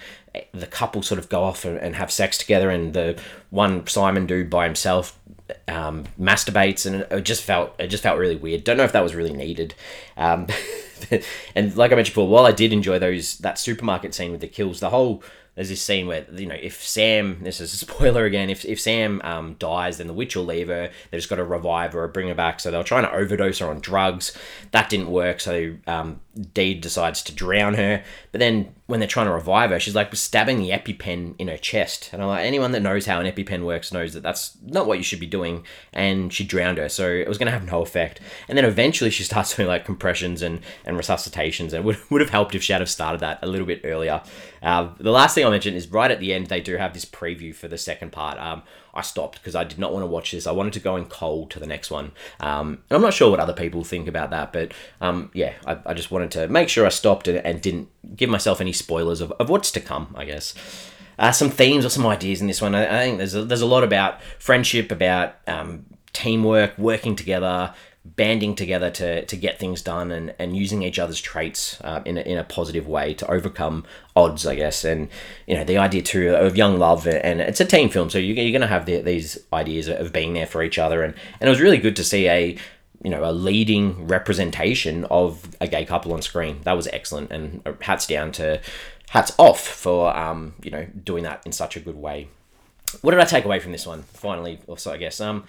the 0.53 0.67
couple 0.67 1.03
sort 1.03 1.21
of 1.21 1.29
go 1.29 1.45
off 1.45 1.65
and, 1.65 1.79
and 1.79 1.95
have 1.95 2.11
sex 2.11 2.37
together, 2.37 2.69
and 2.69 2.93
the 2.93 3.21
one 3.51 3.87
Simon 3.87 4.27
dude 4.27 4.51
by 4.51 4.65
himself 4.65 5.17
um, 5.69 6.05
masturbates, 6.21 6.85
and 6.85 7.07
it 7.13 7.23
just 7.23 7.45
felt 7.45 7.77
it 7.79 7.87
just 7.87 8.03
felt 8.03 8.19
really 8.19 8.35
weird. 8.35 8.65
Don't 8.65 8.77
know 8.77 8.83
if 8.83 8.93
that 8.93 9.05
was 9.05 9.15
really 9.15 9.33
needed. 9.33 9.73
Um, 10.17 10.49
and 11.55 11.77
like 11.77 11.93
I 11.93 11.95
mentioned 11.95 12.15
before, 12.15 12.29
while 12.29 12.45
I 12.45 12.53
did 12.53 12.73
enjoy 12.73 12.99
those 12.99 13.39
that 13.39 13.57
supermarket 13.57 14.15
scene 14.15 14.33
with 14.33 14.41
the 14.41 14.49
kills, 14.49 14.81
the 14.81 14.91
whole 14.91 15.23
there's 15.61 15.69
this 15.69 15.83
scene 15.83 16.07
where 16.07 16.25
you 16.33 16.47
know 16.47 16.57
if 16.59 16.83
Sam 16.83 17.41
this 17.43 17.61
is 17.61 17.75
a 17.75 17.77
spoiler 17.77 18.25
again 18.25 18.49
if, 18.49 18.65
if 18.65 18.81
Sam 18.81 19.21
um, 19.25 19.57
dies 19.59 19.99
then 19.99 20.07
the 20.07 20.15
witch 20.15 20.35
will 20.35 20.47
leave 20.47 20.69
her. 20.69 20.91
They 21.11 21.19
just 21.19 21.29
got 21.29 21.37
to 21.37 21.45
revive 21.45 21.93
her 21.93 22.05
or 22.05 22.09
bring 22.09 22.29
her 22.29 22.35
back. 22.35 22.61
So 22.61 22.71
they 22.71 22.79
were 22.79 22.83
trying 22.83 23.03
to 23.03 23.13
overdose 23.13 23.59
her 23.59 23.69
on 23.69 23.81
drugs. 23.81 24.35
That 24.71 24.89
didn't 24.89 25.11
work. 25.11 25.39
So 25.39 25.77
um, 25.87 26.21
Deed 26.55 26.81
decides 26.81 27.23
to 27.25 27.35
drown 27.35 27.75
her. 27.75 28.03
But 28.33 28.39
then 28.39 28.75
when 28.91 29.01
they're 29.01 29.09
trying 29.09 29.27
to 29.27 29.33
revive 29.33 29.71
her 29.71 29.81
she's 29.81 29.95
like 29.95 30.15
stabbing 30.15 30.59
the 30.59 30.71
EpiPen 30.71 31.35
in 31.39 31.49
her 31.49 31.57
chest 31.57 32.11
and 32.13 32.21
I'm 32.21 32.29
like 32.29 32.45
anyone 32.45 32.73
that 32.73 32.81
knows 32.81 33.07
how 33.07 33.21
an 33.21 33.27
EpiPen 33.27 33.65
works 33.65 33.93
knows 33.93 34.13
that 34.15 34.23
that's 34.23 34.57
not 34.63 34.87
what 34.87 34.99
you 34.99 35.05
should 35.05 35.21
be 35.21 35.27
doing 35.27 35.65
and 35.93 36.33
she 36.33 36.45
drowned 36.45 36.79
her 36.79 36.89
so 36.89 37.09
it 37.09 37.29
was 37.29 37.39
going 37.39 37.47
to 37.47 37.53
have 37.53 37.71
no 37.71 37.83
effect 37.83 38.21
and 38.49 38.59
then 38.59 38.65
eventually 38.65 39.11
she 39.11 39.23
starts 39.23 39.55
doing 39.57 39.69
like 39.69 39.85
compressions 39.85 40.43
and, 40.43 40.61
and 40.85 40.97
resuscitations 40.97 41.73
and 41.73 41.75
it 41.75 41.85
would, 41.85 41.99
would 42.11 42.21
have 42.21 42.31
helped 42.31 42.55
if 42.55 42.63
she 42.63 42.73
had 42.73 42.81
have 42.81 42.91
started 42.91 43.21
that 43.21 43.39
a 43.43 43.47
little 43.47 43.67
bit 43.67 43.81
earlier 43.85 44.23
uh, 44.63 44.91
the 44.99 45.11
last 45.11 45.35
thing 45.35 45.47
I 45.47 45.51
mentioned 45.51 45.77
is 45.77 45.89
right 45.89 46.11
at 46.11 46.21
the 46.21 46.33
end 46.33 46.49
they 46.49 46.61
do 46.61 46.77
have 46.77 46.93
this 46.93 47.05
preview 47.05 47.55
for 47.55 47.69
the 47.69 47.79
second 47.79 48.13
part. 48.13 48.39
Um, 48.39 48.63
I 48.93 49.03
stopped 49.03 49.39
because 49.39 49.55
I 49.55 49.65
did 49.65 49.79
not 49.79 49.93
want 49.93 50.03
to 50.03 50.07
watch 50.07 50.33
this. 50.33 50.47
I 50.47 50.53
wanted 50.53 50.73
to 50.75 50.81
go 50.81 50.97
in 50.97 51.07
cold 51.07 51.51
to 51.53 51.61
the 51.61 51.67
next 51.67 51.91
one. 51.91 52.13
Um, 52.41 52.83
and 52.91 52.97
I'm 52.97 53.03
not 53.03 53.15
sure 53.15 53.31
what 53.31 53.41
other 53.41 53.53
people 53.53 53.85
think 53.85 54.09
about 54.09 54.31
that, 54.31 54.53
but 54.53 54.73
um, 55.01 55.31
yeah, 55.33 55.55
I, 55.65 55.79
I, 55.87 55.95
just 55.95 56.11
wanted 56.11 56.33
to 56.33 56.49
make 56.49 56.69
sure 56.69 56.85
I 56.85 56.89
stopped 56.89 57.29
and, 57.29 57.39
and 57.39 57.63
didn't 57.63 57.89
give 58.17 58.29
myself 58.29 58.61
any 58.61 58.73
spoilers 58.85 59.21
of, 59.21 59.31
of 59.33 59.49
what's 59.49 59.71
to 59.73 59.81
come. 59.81 60.15
I 60.17 60.25
guess. 60.25 60.55
Uh, 61.19 61.33
some 61.33 61.51
themes 61.51 61.85
or 61.85 61.91
some 61.91 62.07
ideas 62.07 62.41
in 62.41 62.47
this 62.47 62.63
one. 62.63 62.75
I, 62.75 62.85
I 62.87 63.05
think 63.05 63.19
there's 63.19 63.35
a, 63.35 63.45
there's 63.45 63.61
a 63.61 63.67
lot 63.67 63.85
about 63.85 64.23
friendship, 64.39 64.91
about 64.91 65.35
um, 65.47 65.85
teamwork, 66.15 66.79
working 66.79 67.15
together, 67.15 67.75
banding 68.05 68.55
together 68.55 68.91
to, 68.91 69.27
to 69.27 69.37
get 69.37 69.59
things 69.59 69.83
done 69.83 70.11
and, 70.11 70.35
and 70.39 70.57
using 70.57 70.83
each 70.83 70.99
other's 70.99 71.21
traits 71.21 71.79
uh, 71.83 72.01
in, 72.07 72.17
a, 72.17 72.23
in 72.23 72.39
a 72.39 72.45
positive 72.45 72.89
way 72.89 73.13
to 73.13 73.31
overcome 73.31 73.85
odds, 74.17 74.47
I 74.47 74.55
guess. 74.55 74.83
And, 74.83 75.11
you 75.47 75.57
know, 75.57 75.65
the 75.65 75.77
idea 75.77 76.01
too 76.01 76.35
of 76.35 76.57
young 76.57 76.79
love, 76.79 77.07
and 77.07 77.43
it's 77.43 77.61
a 77.61 77.67
team 77.67 77.91
film, 77.91 78.09
so 78.09 78.17
you're, 78.17 78.37
you're 78.37 78.59
going 78.59 78.63
to 78.63 78.75
have 78.75 78.87
the, 78.87 79.03
these 79.03 79.39
ideas 79.53 79.89
of 79.89 80.15
being 80.15 80.33
there 80.33 80.47
for 80.47 80.63
each 80.63 80.79
other. 80.79 81.03
And, 81.05 81.15
and 81.39 81.49
it 81.49 81.51
was 81.51 81.61
really 81.61 81.77
good 81.77 81.97
to 81.97 82.05
see 82.05 82.29
a, 82.29 82.57
you 83.03 83.11
know, 83.11 83.25
a 83.25 83.33
leading 83.33 84.07
representation 84.07 85.05
of 85.07 85.49
a 85.61 85.67
gay 85.67 85.85
couple 85.85 86.13
on 86.13 86.23
screen. 86.23 86.61
That 86.65 86.75
was 86.75 86.87
excellent. 86.89 87.31
And 87.31 87.63
hats 87.81 88.07
down 88.07 88.33
to, 88.33 88.61
hats 89.11 89.33
off 89.39 89.67
for, 89.67 90.17
um, 90.17 90.55
you 90.63 90.71
know, 90.71 90.87
doing 91.05 91.25
that 91.25 91.43
in 91.47 91.53
such 91.53 91.77
a 91.77 91.81
good 91.81 91.97
way. 91.97 92.29
What 93.03 93.13
did 93.13 93.21
I 93.21 93.25
take 93.25 93.45
away 93.45 93.61
from 93.61 93.73
this 93.73 93.87
one? 93.87 94.03
Finally, 94.03 94.61
also, 94.67 94.93
I 94.93 94.97
guess. 94.97 95.21
Um, 95.21 95.45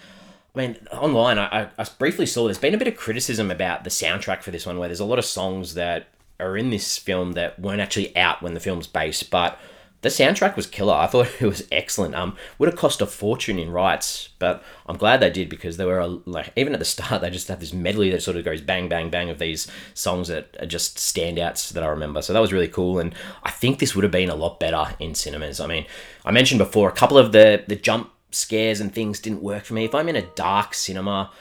I 0.56 0.60
mean, 0.60 0.78
online, 0.92 1.40
I, 1.40 1.70
I 1.78 1.86
briefly 1.98 2.26
saw 2.26 2.46
there's 2.46 2.58
been 2.58 2.74
a 2.74 2.78
bit 2.78 2.88
of 2.88 2.98
criticism 2.98 3.50
about 3.50 3.84
the 3.84 3.90
soundtrack 3.90 4.44
for 4.44 4.52
this 4.52 4.66
one, 4.66 4.78
where 4.78 4.88
there's 4.88 5.00
a 5.00 5.06
lot 5.06 5.20
of 5.20 5.26
songs 5.26 5.76
that 5.76 6.08
are 6.40 6.58
in 6.58 6.72
this 6.72 6.98
film 6.98 7.34
that 7.34 7.60
weren't 7.60 7.82
actually 7.82 8.16
out 8.18 8.42
when 8.42 8.54
the 8.54 8.60
film's 8.60 8.88
based, 8.88 9.30
but 9.30 9.58
the 10.02 10.10
soundtrack 10.10 10.56
was 10.56 10.68
killer. 10.68 10.94
I 10.94 11.08
thought 11.08 11.30
it 11.40 11.46
was 11.46 11.68
excellent. 11.72 12.16
Um, 12.16 12.36
would 12.58 12.70
have 12.70 12.78
cost 12.78 13.02
a 13.02 13.06
fortune 13.06 13.60
in 13.60 13.72
rights, 13.72 14.30
but 14.40 14.64
I'm 14.88 14.98
glad 14.98 15.20
they 15.20 15.30
did 15.30 15.50
because 15.50 15.78
there 15.78 15.88
were 15.88 16.00
a, 16.00 16.08
like 16.08 16.52
even 16.56 16.74
at 16.74 16.80
the 16.80 16.86
start 16.92 17.22
they 17.22 17.30
just 17.30 17.48
have 17.48 17.60
this 17.60 17.74
medley 17.74 18.10
that 18.12 18.24
sort 18.24 18.38
of 18.38 18.46
goes 18.46 18.62
bang 18.62 18.90
bang 18.90 19.10
bang 19.10 19.30
of 19.30 19.40
these 19.40 19.68
songs 19.94 20.28
that 20.28 20.56
are 20.60 20.66
just 20.66 20.98
standouts 20.98 21.72
that 21.74 21.84
I 21.84 21.88
remember. 21.88 22.22
So 22.22 22.34
that 22.34 22.40
was 22.40 22.54
really 22.54 22.68
cool, 22.68 23.00
and 23.00 23.16
I 23.44 23.52
think 23.52 23.80
this 23.80 23.96
would 23.96 24.04
have 24.04 24.12
been 24.12 24.30
a 24.30 24.36
lot 24.36 24.60
better 24.60 24.96
in 25.00 25.16
cinemas. 25.16 25.60
I 25.60 25.68
mean, 25.68 25.86
I 26.26 26.32
mentioned 26.32 26.60
before 26.60 26.90
a 26.90 26.94
couple 26.94 27.18
of 27.18 27.32
the 27.32 27.64
the 27.68 27.76
jump 27.76 28.12
scares 28.32 28.80
and 28.80 28.94
things 28.94 29.20
didn't 29.20 29.42
work 29.42 29.66
for 29.66 29.74
me. 29.74 29.86
If 29.86 29.94
I'm 29.94 30.10
in 30.10 30.16
a 30.16 30.22
dark 30.22 30.74
cinema 30.74 31.32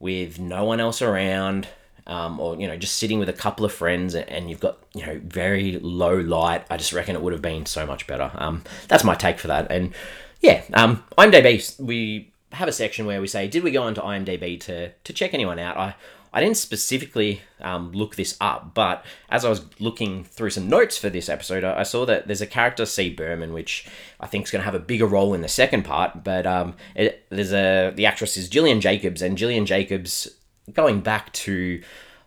with 0.00 0.38
no 0.38 0.64
one 0.64 0.80
else 0.80 1.02
around, 1.02 1.68
um, 2.08 2.40
or 2.40 2.56
you 2.56 2.66
know 2.66 2.76
just 2.76 2.96
sitting 2.96 3.18
with 3.18 3.28
a 3.28 3.34
couple 3.34 3.64
of 3.64 3.72
friends 3.72 4.14
and 4.14 4.50
you've 4.50 4.60
got 4.60 4.78
you 4.94 5.04
know 5.06 5.20
very 5.24 5.78
low 5.80 6.16
light, 6.16 6.64
I 6.70 6.76
just 6.76 6.92
reckon 6.92 7.14
it 7.14 7.22
would 7.22 7.32
have 7.32 7.42
been 7.42 7.66
so 7.66 7.86
much 7.86 8.06
better. 8.06 8.30
Um, 8.34 8.64
that's 8.88 9.04
my 9.04 9.14
take 9.14 9.38
for 9.38 9.48
that. 9.48 9.70
And 9.70 9.94
yeah, 10.40 10.62
um, 10.74 11.04
IMDb 11.16 11.78
we 11.80 12.32
have 12.52 12.68
a 12.68 12.72
section 12.72 13.04
where 13.04 13.20
we 13.20 13.26
say, 13.26 13.46
did 13.46 13.62
we 13.62 13.70
go 13.70 13.82
onto 13.82 14.00
IMDb 14.00 14.58
to 14.60 14.90
to 14.90 15.12
check 15.12 15.34
anyone 15.34 15.58
out? 15.58 15.76
I 15.76 15.94
I 16.32 16.40
didn't 16.40 16.56
specifically 16.58 17.40
um, 17.60 17.92
look 17.92 18.16
this 18.16 18.36
up, 18.40 18.74
but 18.74 19.04
as 19.30 19.44
I 19.44 19.48
was 19.48 19.64
looking 19.80 20.24
through 20.24 20.50
some 20.50 20.68
notes 20.68 20.98
for 20.98 21.08
this 21.08 21.28
episode, 21.28 21.64
I, 21.64 21.82
saw 21.84 22.04
that 22.04 22.26
there's 22.26 22.42
a 22.42 22.46
character, 22.46 22.84
C. 22.84 23.10
Berman, 23.10 23.52
which 23.52 23.86
I 24.20 24.26
think 24.26 24.44
is 24.44 24.50
going 24.50 24.60
to 24.60 24.64
have 24.64 24.74
a 24.74 24.78
bigger 24.78 25.06
role 25.06 25.32
in 25.32 25.40
the 25.40 25.48
second 25.48 25.84
part. 25.84 26.24
But 26.24 26.46
um, 26.46 26.76
it, 26.94 27.26
there's 27.30 27.52
a 27.52 27.92
the 27.94 28.06
actress 28.06 28.36
is 28.36 28.48
Gillian 28.48 28.80
Jacobs, 28.80 29.22
and 29.22 29.38
Gillian 29.38 29.64
Jacobs, 29.64 30.28
going 30.72 31.00
back 31.00 31.32
to 31.32 31.82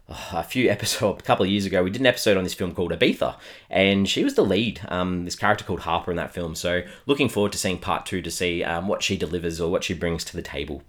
oh, 0.10 0.29
a 0.33 0.43
few 0.43 0.69
episodes, 0.75 1.21
a 1.21 1.24
couple 1.24 1.45
of 1.45 1.51
years 1.51 1.65
ago, 1.65 1.83
we 1.83 1.89
did 1.89 2.01
an 2.01 2.07
episode 2.07 2.38
on 2.38 2.43
this 2.43 2.53
film 2.53 2.74
called 2.74 2.91
Ibiza, 2.91 3.36
and 3.69 4.07
she 4.07 4.24
was 4.24 4.36
the 4.36 4.43
lead. 4.43 4.81
Um, 4.88 5.25
this 5.25 5.36
character 5.36 5.65
called 5.65 5.81
Harper 5.81 6.12
in 6.12 6.17
that 6.17 6.33
film. 6.33 6.55
So 6.55 6.83
looking 7.05 7.29
forward 7.29 7.51
to 7.53 7.57
seeing 7.57 7.77
part 7.77 8.05
two 8.05 8.21
to 8.21 8.31
see 8.31 8.63
um, 8.63 8.88
what 8.88 9.03
she 9.03 9.17
delivers 9.17 9.60
or 9.60 9.71
what 9.71 9.83
she 9.83 9.93
brings 9.93 10.24
to 10.25 10.36
the 10.36 10.41
table. 10.41 10.83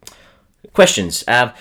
Questions. 0.73 1.25
Uh, 1.27 1.53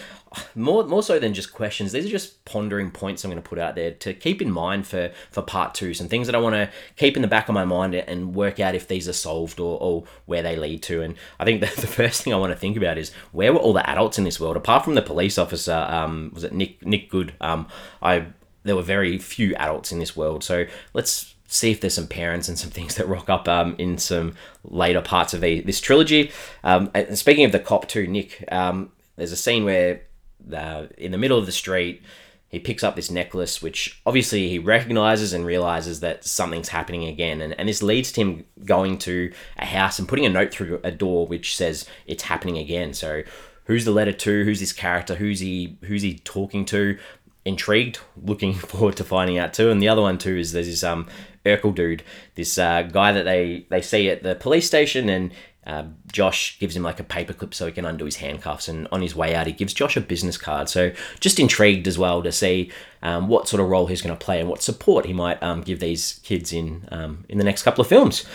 more 0.56 0.86
more 0.86 1.04
so 1.04 1.20
than 1.20 1.34
just 1.34 1.54
questions 1.54 1.92
these 1.92 2.06
are 2.06 2.10
just 2.10 2.46
pondering 2.46 2.90
points 2.90 3.24
i'm 3.24 3.32
going 3.32 3.42
to 3.42 3.48
put 3.48 3.60
out 3.60 3.76
there 3.76 3.92
to 3.92 4.14
keep 4.14 4.42
in 4.42 4.50
mind 4.50 4.88
for 4.88 5.12
for 5.30 5.42
part 5.42 5.74
two 5.74 5.94
some 5.94 6.08
things 6.08 6.26
that 6.26 6.36
i 6.36 6.40
want 6.40 6.56
to 6.56 6.70
keep 6.96 7.18
in 7.18 7.22
the 7.22 7.28
back 7.28 7.50
of 7.50 7.54
my 7.54 7.66
mind 7.66 7.94
and 7.94 8.34
work 8.34 8.58
out 8.58 8.74
if 8.74 8.88
these 8.88 9.10
are 9.10 9.14
solved 9.14 9.60
or, 9.60 9.78
or 9.82 10.04
where 10.28 10.42
they 10.42 10.56
lead 10.56 10.82
to 10.82 11.02
and 11.02 11.16
i 11.40 11.44
think 11.44 11.60
that 11.62 11.76
the 11.76 11.88
first 11.88 12.24
thing 12.24 12.34
i 12.34 12.38
want 12.38 12.54
to 12.54 12.58
think 12.58 12.78
about 12.78 12.98
is 12.98 13.12
where 13.34 13.52
were 13.52 13.60
all 13.60 13.74
the 13.74 13.90
adults 13.90 14.18
in 14.18 14.24
this 14.24 14.40
world 14.40 14.56
apart 14.56 14.86
from 14.86 14.96
the 14.96 15.02
police 15.02 15.38
officer 15.38 15.86
um, 15.90 16.32
was 16.34 16.46
it 16.46 16.54
nick 16.54 16.86
nick 16.86 17.10
Goode 17.10 17.34
um, 17.42 17.68
i 18.02 18.28
there 18.64 18.76
were 18.76 18.82
very 18.82 19.18
few 19.18 19.56
adults 19.56 19.92
in 19.92 20.00
this 20.00 20.16
world. 20.16 20.44
So 20.44 20.66
let's 20.94 21.36
see 21.48 21.72
if 21.72 21.82
there's 21.82 21.94
some 21.94 22.08
parents 22.08 22.48
and 22.48 22.58
some 22.58 22.70
things 22.70 22.96
that 22.96 23.08
rock 23.08 23.30
up 23.30 23.48
um, 23.48 23.76
in 23.78 23.98
some 23.98 24.36
later 24.64 25.02
parts 25.02 25.34
of 25.34 25.44
a, 25.44 25.62
this 25.62 25.82
trilogy. 25.82 26.32
Um, 26.64 26.92
speaking 27.14 27.46
of 27.46 27.52
the 27.52 27.60
cop 27.60 27.88
too, 27.88 28.08
Nick, 28.08 28.44
um, 28.52 28.92
there's 29.18 29.32
a 29.32 29.38
scene 29.38 29.66
where 29.66 30.02
in 30.98 31.12
the 31.12 31.18
middle 31.18 31.38
of 31.38 31.46
the 31.46 31.52
street, 31.52 32.02
he 32.52 32.60
picks 32.60 32.84
up 32.84 32.98
this 32.98 33.10
necklace, 33.10 33.62
which 33.62 34.02
obviously 34.06 34.50
he 34.50 34.60
recognizes 34.60 35.32
and 35.32 35.46
realizes 35.46 36.02
that 36.02 36.26
something's 36.26 36.70
happening 36.70 37.06
again. 37.06 37.40
And, 37.40 37.58
and 37.58 37.70
this 37.70 37.82
leads 37.82 38.12
to 38.12 38.22
him 38.22 38.46
going 38.66 38.98
to 39.00 39.32
a 39.58 39.66
house 39.66 40.00
and 40.00 40.08
putting 40.08 40.26
a 40.26 40.30
note 40.30 40.52
through 40.52 40.82
a 40.84 40.92
door 40.92 41.26
which 41.26 41.56
says 41.56 41.86
it's 42.06 42.24
happening 42.24 42.58
again. 42.58 42.94
So 42.94 43.24
who's 43.66 43.86
the 43.86 43.92
letter 43.92 44.12
to? 44.12 44.44
Who's 44.44 44.60
this 44.60 44.74
character? 44.74 45.16
Who's 45.16 45.40
he 45.40 45.78
who's 45.86 46.02
he 46.02 46.16
talking 46.20 46.66
to? 46.66 46.98
Intrigued, 47.46 48.00
looking 48.22 48.54
forward 48.56 48.98
to 48.98 49.06
finding 49.06 49.38
out 49.38 49.54
too. 49.54 49.72
And 49.72 49.82
the 49.82 49.88
other 49.88 50.02
one 50.02 50.18
too 50.18 50.36
is 50.36 50.52
there's 50.52 50.68
this 50.68 50.84
um 50.84 51.08
Urkel 51.46 51.74
dude, 51.74 52.04
this 52.36 52.58
uh, 52.58 52.84
guy 52.84 53.14
that 53.14 53.24
they 53.24 53.66
they 53.70 53.82
see 53.82 54.10
at 54.10 54.24
the 54.24 54.36
police 54.36 54.68
station, 54.68 55.10
and 55.10 55.32
uh, 55.66 55.84
Josh 56.12 56.58
gives 56.60 56.76
him 56.76 56.84
like 56.84 57.00
a 57.00 57.04
paperclip 57.04 57.54
so 57.54 57.66
he 57.66 57.72
can 57.72 57.86
undo 57.86 58.06
his 58.06 58.18
handcuffs. 58.18 58.68
And 58.68 58.88
on 58.92 59.02
his 59.02 59.16
way 59.16 59.36
out, 59.36 59.48
he 59.48 59.54
gives 59.54 59.74
Josh 59.74 59.96
a 59.96 60.02
business 60.02 60.38
card. 60.38 60.70
So 60.70 60.92
just 61.20 61.40
intrigued 61.40 61.88
as 61.88 61.98
well 61.98 62.24
to 62.24 62.32
see 62.32 62.72
um, 63.04 63.28
what 63.28 63.48
sort 63.48 63.62
of 63.62 63.70
role 63.70 63.88
he's 63.88 64.02
going 64.02 64.18
to 64.18 64.26
play 64.26 64.40
and 64.40 64.50
what 64.50 64.62
support 64.62 65.06
he 65.06 65.14
might 65.14 65.42
um, 65.44 65.62
give 65.62 65.80
these 65.80 66.20
kids 66.24 66.52
in 66.52 66.88
um, 66.92 67.26
in 67.30 67.38
the 67.38 67.44
next 67.44 67.64
couple 67.64 67.82
of 67.82 67.88
films. 67.88 68.26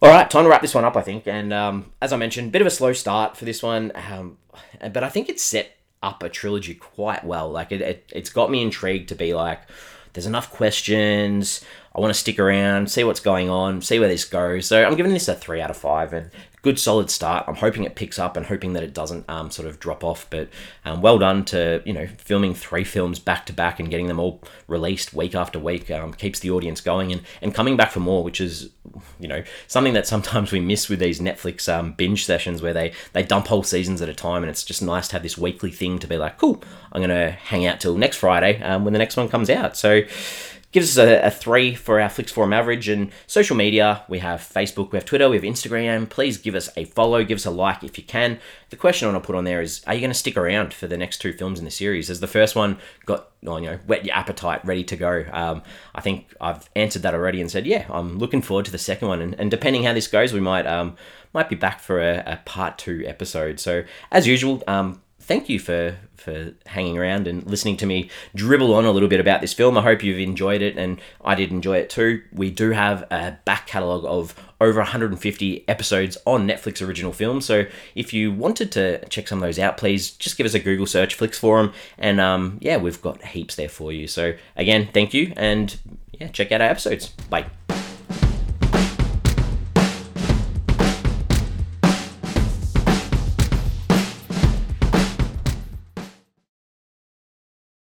All 0.00 0.10
right, 0.10 0.28
time 0.28 0.44
to 0.44 0.50
wrap 0.50 0.62
this 0.62 0.74
one 0.74 0.84
up, 0.84 0.96
I 0.96 1.02
think. 1.02 1.28
And 1.28 1.52
um, 1.52 1.92
as 2.00 2.12
I 2.12 2.16
mentioned, 2.16 2.50
bit 2.50 2.60
of 2.60 2.66
a 2.66 2.70
slow 2.70 2.92
start 2.92 3.36
for 3.36 3.44
this 3.44 3.62
one, 3.62 3.92
um, 3.94 4.38
but 4.80 5.04
I 5.04 5.08
think 5.08 5.28
it's 5.28 5.44
set 5.44 5.76
up 6.02 6.22
a 6.24 6.28
trilogy 6.28 6.74
quite 6.74 7.24
well. 7.24 7.50
Like 7.50 7.70
it, 7.70 7.80
it, 7.80 8.10
it's 8.12 8.30
got 8.30 8.50
me 8.50 8.62
intrigued 8.62 9.08
to 9.10 9.14
be 9.14 9.32
like, 9.32 9.60
there's 10.12 10.26
enough 10.26 10.50
questions. 10.50 11.64
I 11.94 12.00
want 12.00 12.12
to 12.12 12.18
stick 12.18 12.38
around, 12.38 12.90
see 12.90 13.04
what's 13.04 13.20
going 13.20 13.50
on, 13.50 13.82
see 13.82 13.98
where 13.98 14.08
this 14.08 14.24
goes. 14.24 14.66
So 14.66 14.84
I'm 14.84 14.96
giving 14.96 15.12
this 15.12 15.28
a 15.28 15.34
three 15.34 15.60
out 15.60 15.70
of 15.70 15.76
five, 15.76 16.12
and 16.12 16.30
good 16.62 16.78
solid 16.78 17.10
start. 17.10 17.44
I'm 17.46 17.56
hoping 17.56 17.84
it 17.84 17.96
picks 17.96 18.18
up 18.18 18.36
and 18.36 18.46
hoping 18.46 18.72
that 18.72 18.82
it 18.82 18.94
doesn't 18.94 19.28
um, 19.28 19.50
sort 19.50 19.68
of 19.68 19.78
drop 19.78 20.02
off. 20.02 20.26
But 20.30 20.48
um, 20.84 21.02
well 21.02 21.18
done 21.18 21.44
to 21.46 21.82
you 21.84 21.92
know 21.92 22.06
filming 22.16 22.54
three 22.54 22.84
films 22.84 23.18
back 23.18 23.44
to 23.46 23.52
back 23.52 23.78
and 23.78 23.90
getting 23.90 24.06
them 24.06 24.18
all 24.18 24.40
released 24.68 25.12
week 25.12 25.34
after 25.34 25.58
week 25.58 25.90
um, 25.90 26.14
keeps 26.14 26.38
the 26.38 26.50
audience 26.50 26.80
going 26.80 27.12
and, 27.12 27.22
and 27.42 27.54
coming 27.54 27.76
back 27.76 27.90
for 27.90 28.00
more, 28.00 28.24
which 28.24 28.40
is 28.40 28.70
you 29.20 29.28
know 29.28 29.42
something 29.66 29.92
that 29.92 30.06
sometimes 30.06 30.50
we 30.52 30.60
miss 30.60 30.88
with 30.88 31.00
these 31.00 31.20
Netflix 31.20 31.70
um, 31.70 31.92
binge 31.92 32.24
sessions 32.24 32.62
where 32.62 32.72
they 32.72 32.92
they 33.12 33.22
dump 33.22 33.48
whole 33.48 33.64
seasons 33.64 34.00
at 34.00 34.08
a 34.08 34.14
time, 34.14 34.42
and 34.42 34.48
it's 34.48 34.64
just 34.64 34.80
nice 34.80 35.08
to 35.08 35.14
have 35.14 35.22
this 35.22 35.36
weekly 35.36 35.70
thing 35.70 35.98
to 35.98 36.06
be 36.06 36.16
like, 36.16 36.38
cool, 36.38 36.62
I'm 36.92 37.02
gonna 37.02 37.32
hang 37.32 37.66
out 37.66 37.80
till 37.80 37.98
next 37.98 38.16
Friday 38.16 38.62
um, 38.62 38.84
when 38.84 38.94
the 38.94 38.98
next 38.98 39.16
one 39.16 39.28
comes 39.28 39.50
out. 39.50 39.76
So 39.76 40.02
gives 40.72 40.98
us 40.98 41.04
a, 41.06 41.26
a, 41.26 41.30
three 41.30 41.74
for 41.74 42.00
our 42.00 42.08
Flix 42.08 42.32
Forum 42.32 42.52
average. 42.52 42.88
And 42.88 43.12
social 43.26 43.56
media, 43.56 44.04
we 44.08 44.18
have 44.18 44.40
Facebook, 44.40 44.90
we 44.90 44.96
have 44.96 45.04
Twitter, 45.04 45.28
we 45.28 45.36
have 45.36 45.44
Instagram. 45.44 46.08
Please 46.08 46.38
give 46.38 46.54
us 46.54 46.70
a 46.76 46.86
follow, 46.86 47.22
give 47.22 47.36
us 47.36 47.46
a 47.46 47.50
like 47.50 47.84
if 47.84 47.98
you 47.98 48.04
can. 48.04 48.40
The 48.70 48.76
question 48.76 49.06
I 49.06 49.12
want 49.12 49.22
to 49.22 49.26
put 49.26 49.36
on 49.36 49.44
there 49.44 49.60
is 49.60 49.84
Are 49.86 49.94
you 49.94 50.00
going 50.00 50.10
to 50.10 50.18
stick 50.18 50.36
around 50.36 50.72
for 50.74 50.86
the 50.86 50.96
next 50.96 51.18
two 51.18 51.32
films 51.32 51.58
in 51.58 51.64
the 51.64 51.70
series? 51.70 52.10
As 52.10 52.20
the 52.20 52.26
first 52.26 52.56
one 52.56 52.78
got, 53.04 53.28
you 53.42 53.60
know, 53.60 53.78
whet 53.86 54.04
your 54.04 54.16
appetite, 54.16 54.64
ready 54.64 54.84
to 54.84 54.96
go. 54.96 55.24
Um, 55.30 55.62
I 55.94 56.00
think 56.00 56.34
I've 56.40 56.68
answered 56.74 57.02
that 57.02 57.14
already 57.14 57.40
and 57.40 57.50
said, 57.50 57.66
Yeah, 57.66 57.86
I'm 57.90 58.18
looking 58.18 58.42
forward 58.42 58.64
to 58.64 58.72
the 58.72 58.78
second 58.78 59.08
one. 59.08 59.20
And, 59.20 59.34
and 59.38 59.50
depending 59.50 59.84
how 59.84 59.92
this 59.92 60.08
goes, 60.08 60.32
we 60.32 60.40
might. 60.40 60.66
Um, 60.66 60.96
might 61.34 61.48
be 61.48 61.56
back 61.56 61.80
for 61.80 62.00
a, 62.00 62.22
a 62.26 62.36
part 62.44 62.76
two 62.78 63.02
episode. 63.06 63.58
So, 63.58 63.84
as 64.10 64.26
usual, 64.26 64.62
um, 64.66 65.01
thank 65.22 65.48
you 65.48 65.58
for 65.58 65.96
for 66.16 66.52
hanging 66.66 66.96
around 66.96 67.26
and 67.26 67.44
listening 67.50 67.76
to 67.76 67.84
me 67.84 68.08
dribble 68.34 68.72
on 68.74 68.84
a 68.84 68.92
little 68.92 69.08
bit 69.08 69.18
about 69.18 69.40
this 69.40 69.52
film. 69.52 69.76
I 69.76 69.82
hope 69.82 70.04
you've 70.04 70.20
enjoyed 70.20 70.62
it, 70.62 70.76
and 70.76 71.00
I 71.24 71.34
did 71.34 71.50
enjoy 71.50 71.78
it 71.78 71.90
too. 71.90 72.22
We 72.32 72.50
do 72.50 72.70
have 72.70 73.02
a 73.10 73.38
back 73.44 73.66
catalogue 73.66 74.04
of 74.04 74.34
over 74.60 74.78
150 74.78 75.68
episodes 75.68 76.16
on 76.24 76.46
Netflix 76.46 76.86
original 76.86 77.12
films. 77.12 77.44
So 77.44 77.66
if 77.96 78.12
you 78.12 78.32
wanted 78.32 78.70
to 78.72 79.04
check 79.08 79.26
some 79.26 79.38
of 79.38 79.42
those 79.42 79.58
out, 79.58 79.76
please 79.76 80.12
just 80.12 80.36
give 80.36 80.46
us 80.46 80.54
a 80.54 80.60
Google 80.60 80.86
search, 80.86 81.14
Flix 81.14 81.38
Forum, 81.38 81.72
and 81.98 82.20
um, 82.20 82.58
yeah, 82.60 82.76
we've 82.76 83.02
got 83.02 83.22
heaps 83.24 83.56
there 83.56 83.68
for 83.68 83.92
you. 83.92 84.06
So 84.06 84.34
again, 84.56 84.88
thank 84.92 85.12
you, 85.12 85.32
and 85.36 85.76
yeah, 86.12 86.28
check 86.28 86.52
out 86.52 86.60
our 86.60 86.68
episodes. 86.68 87.08
Bye. 87.08 87.46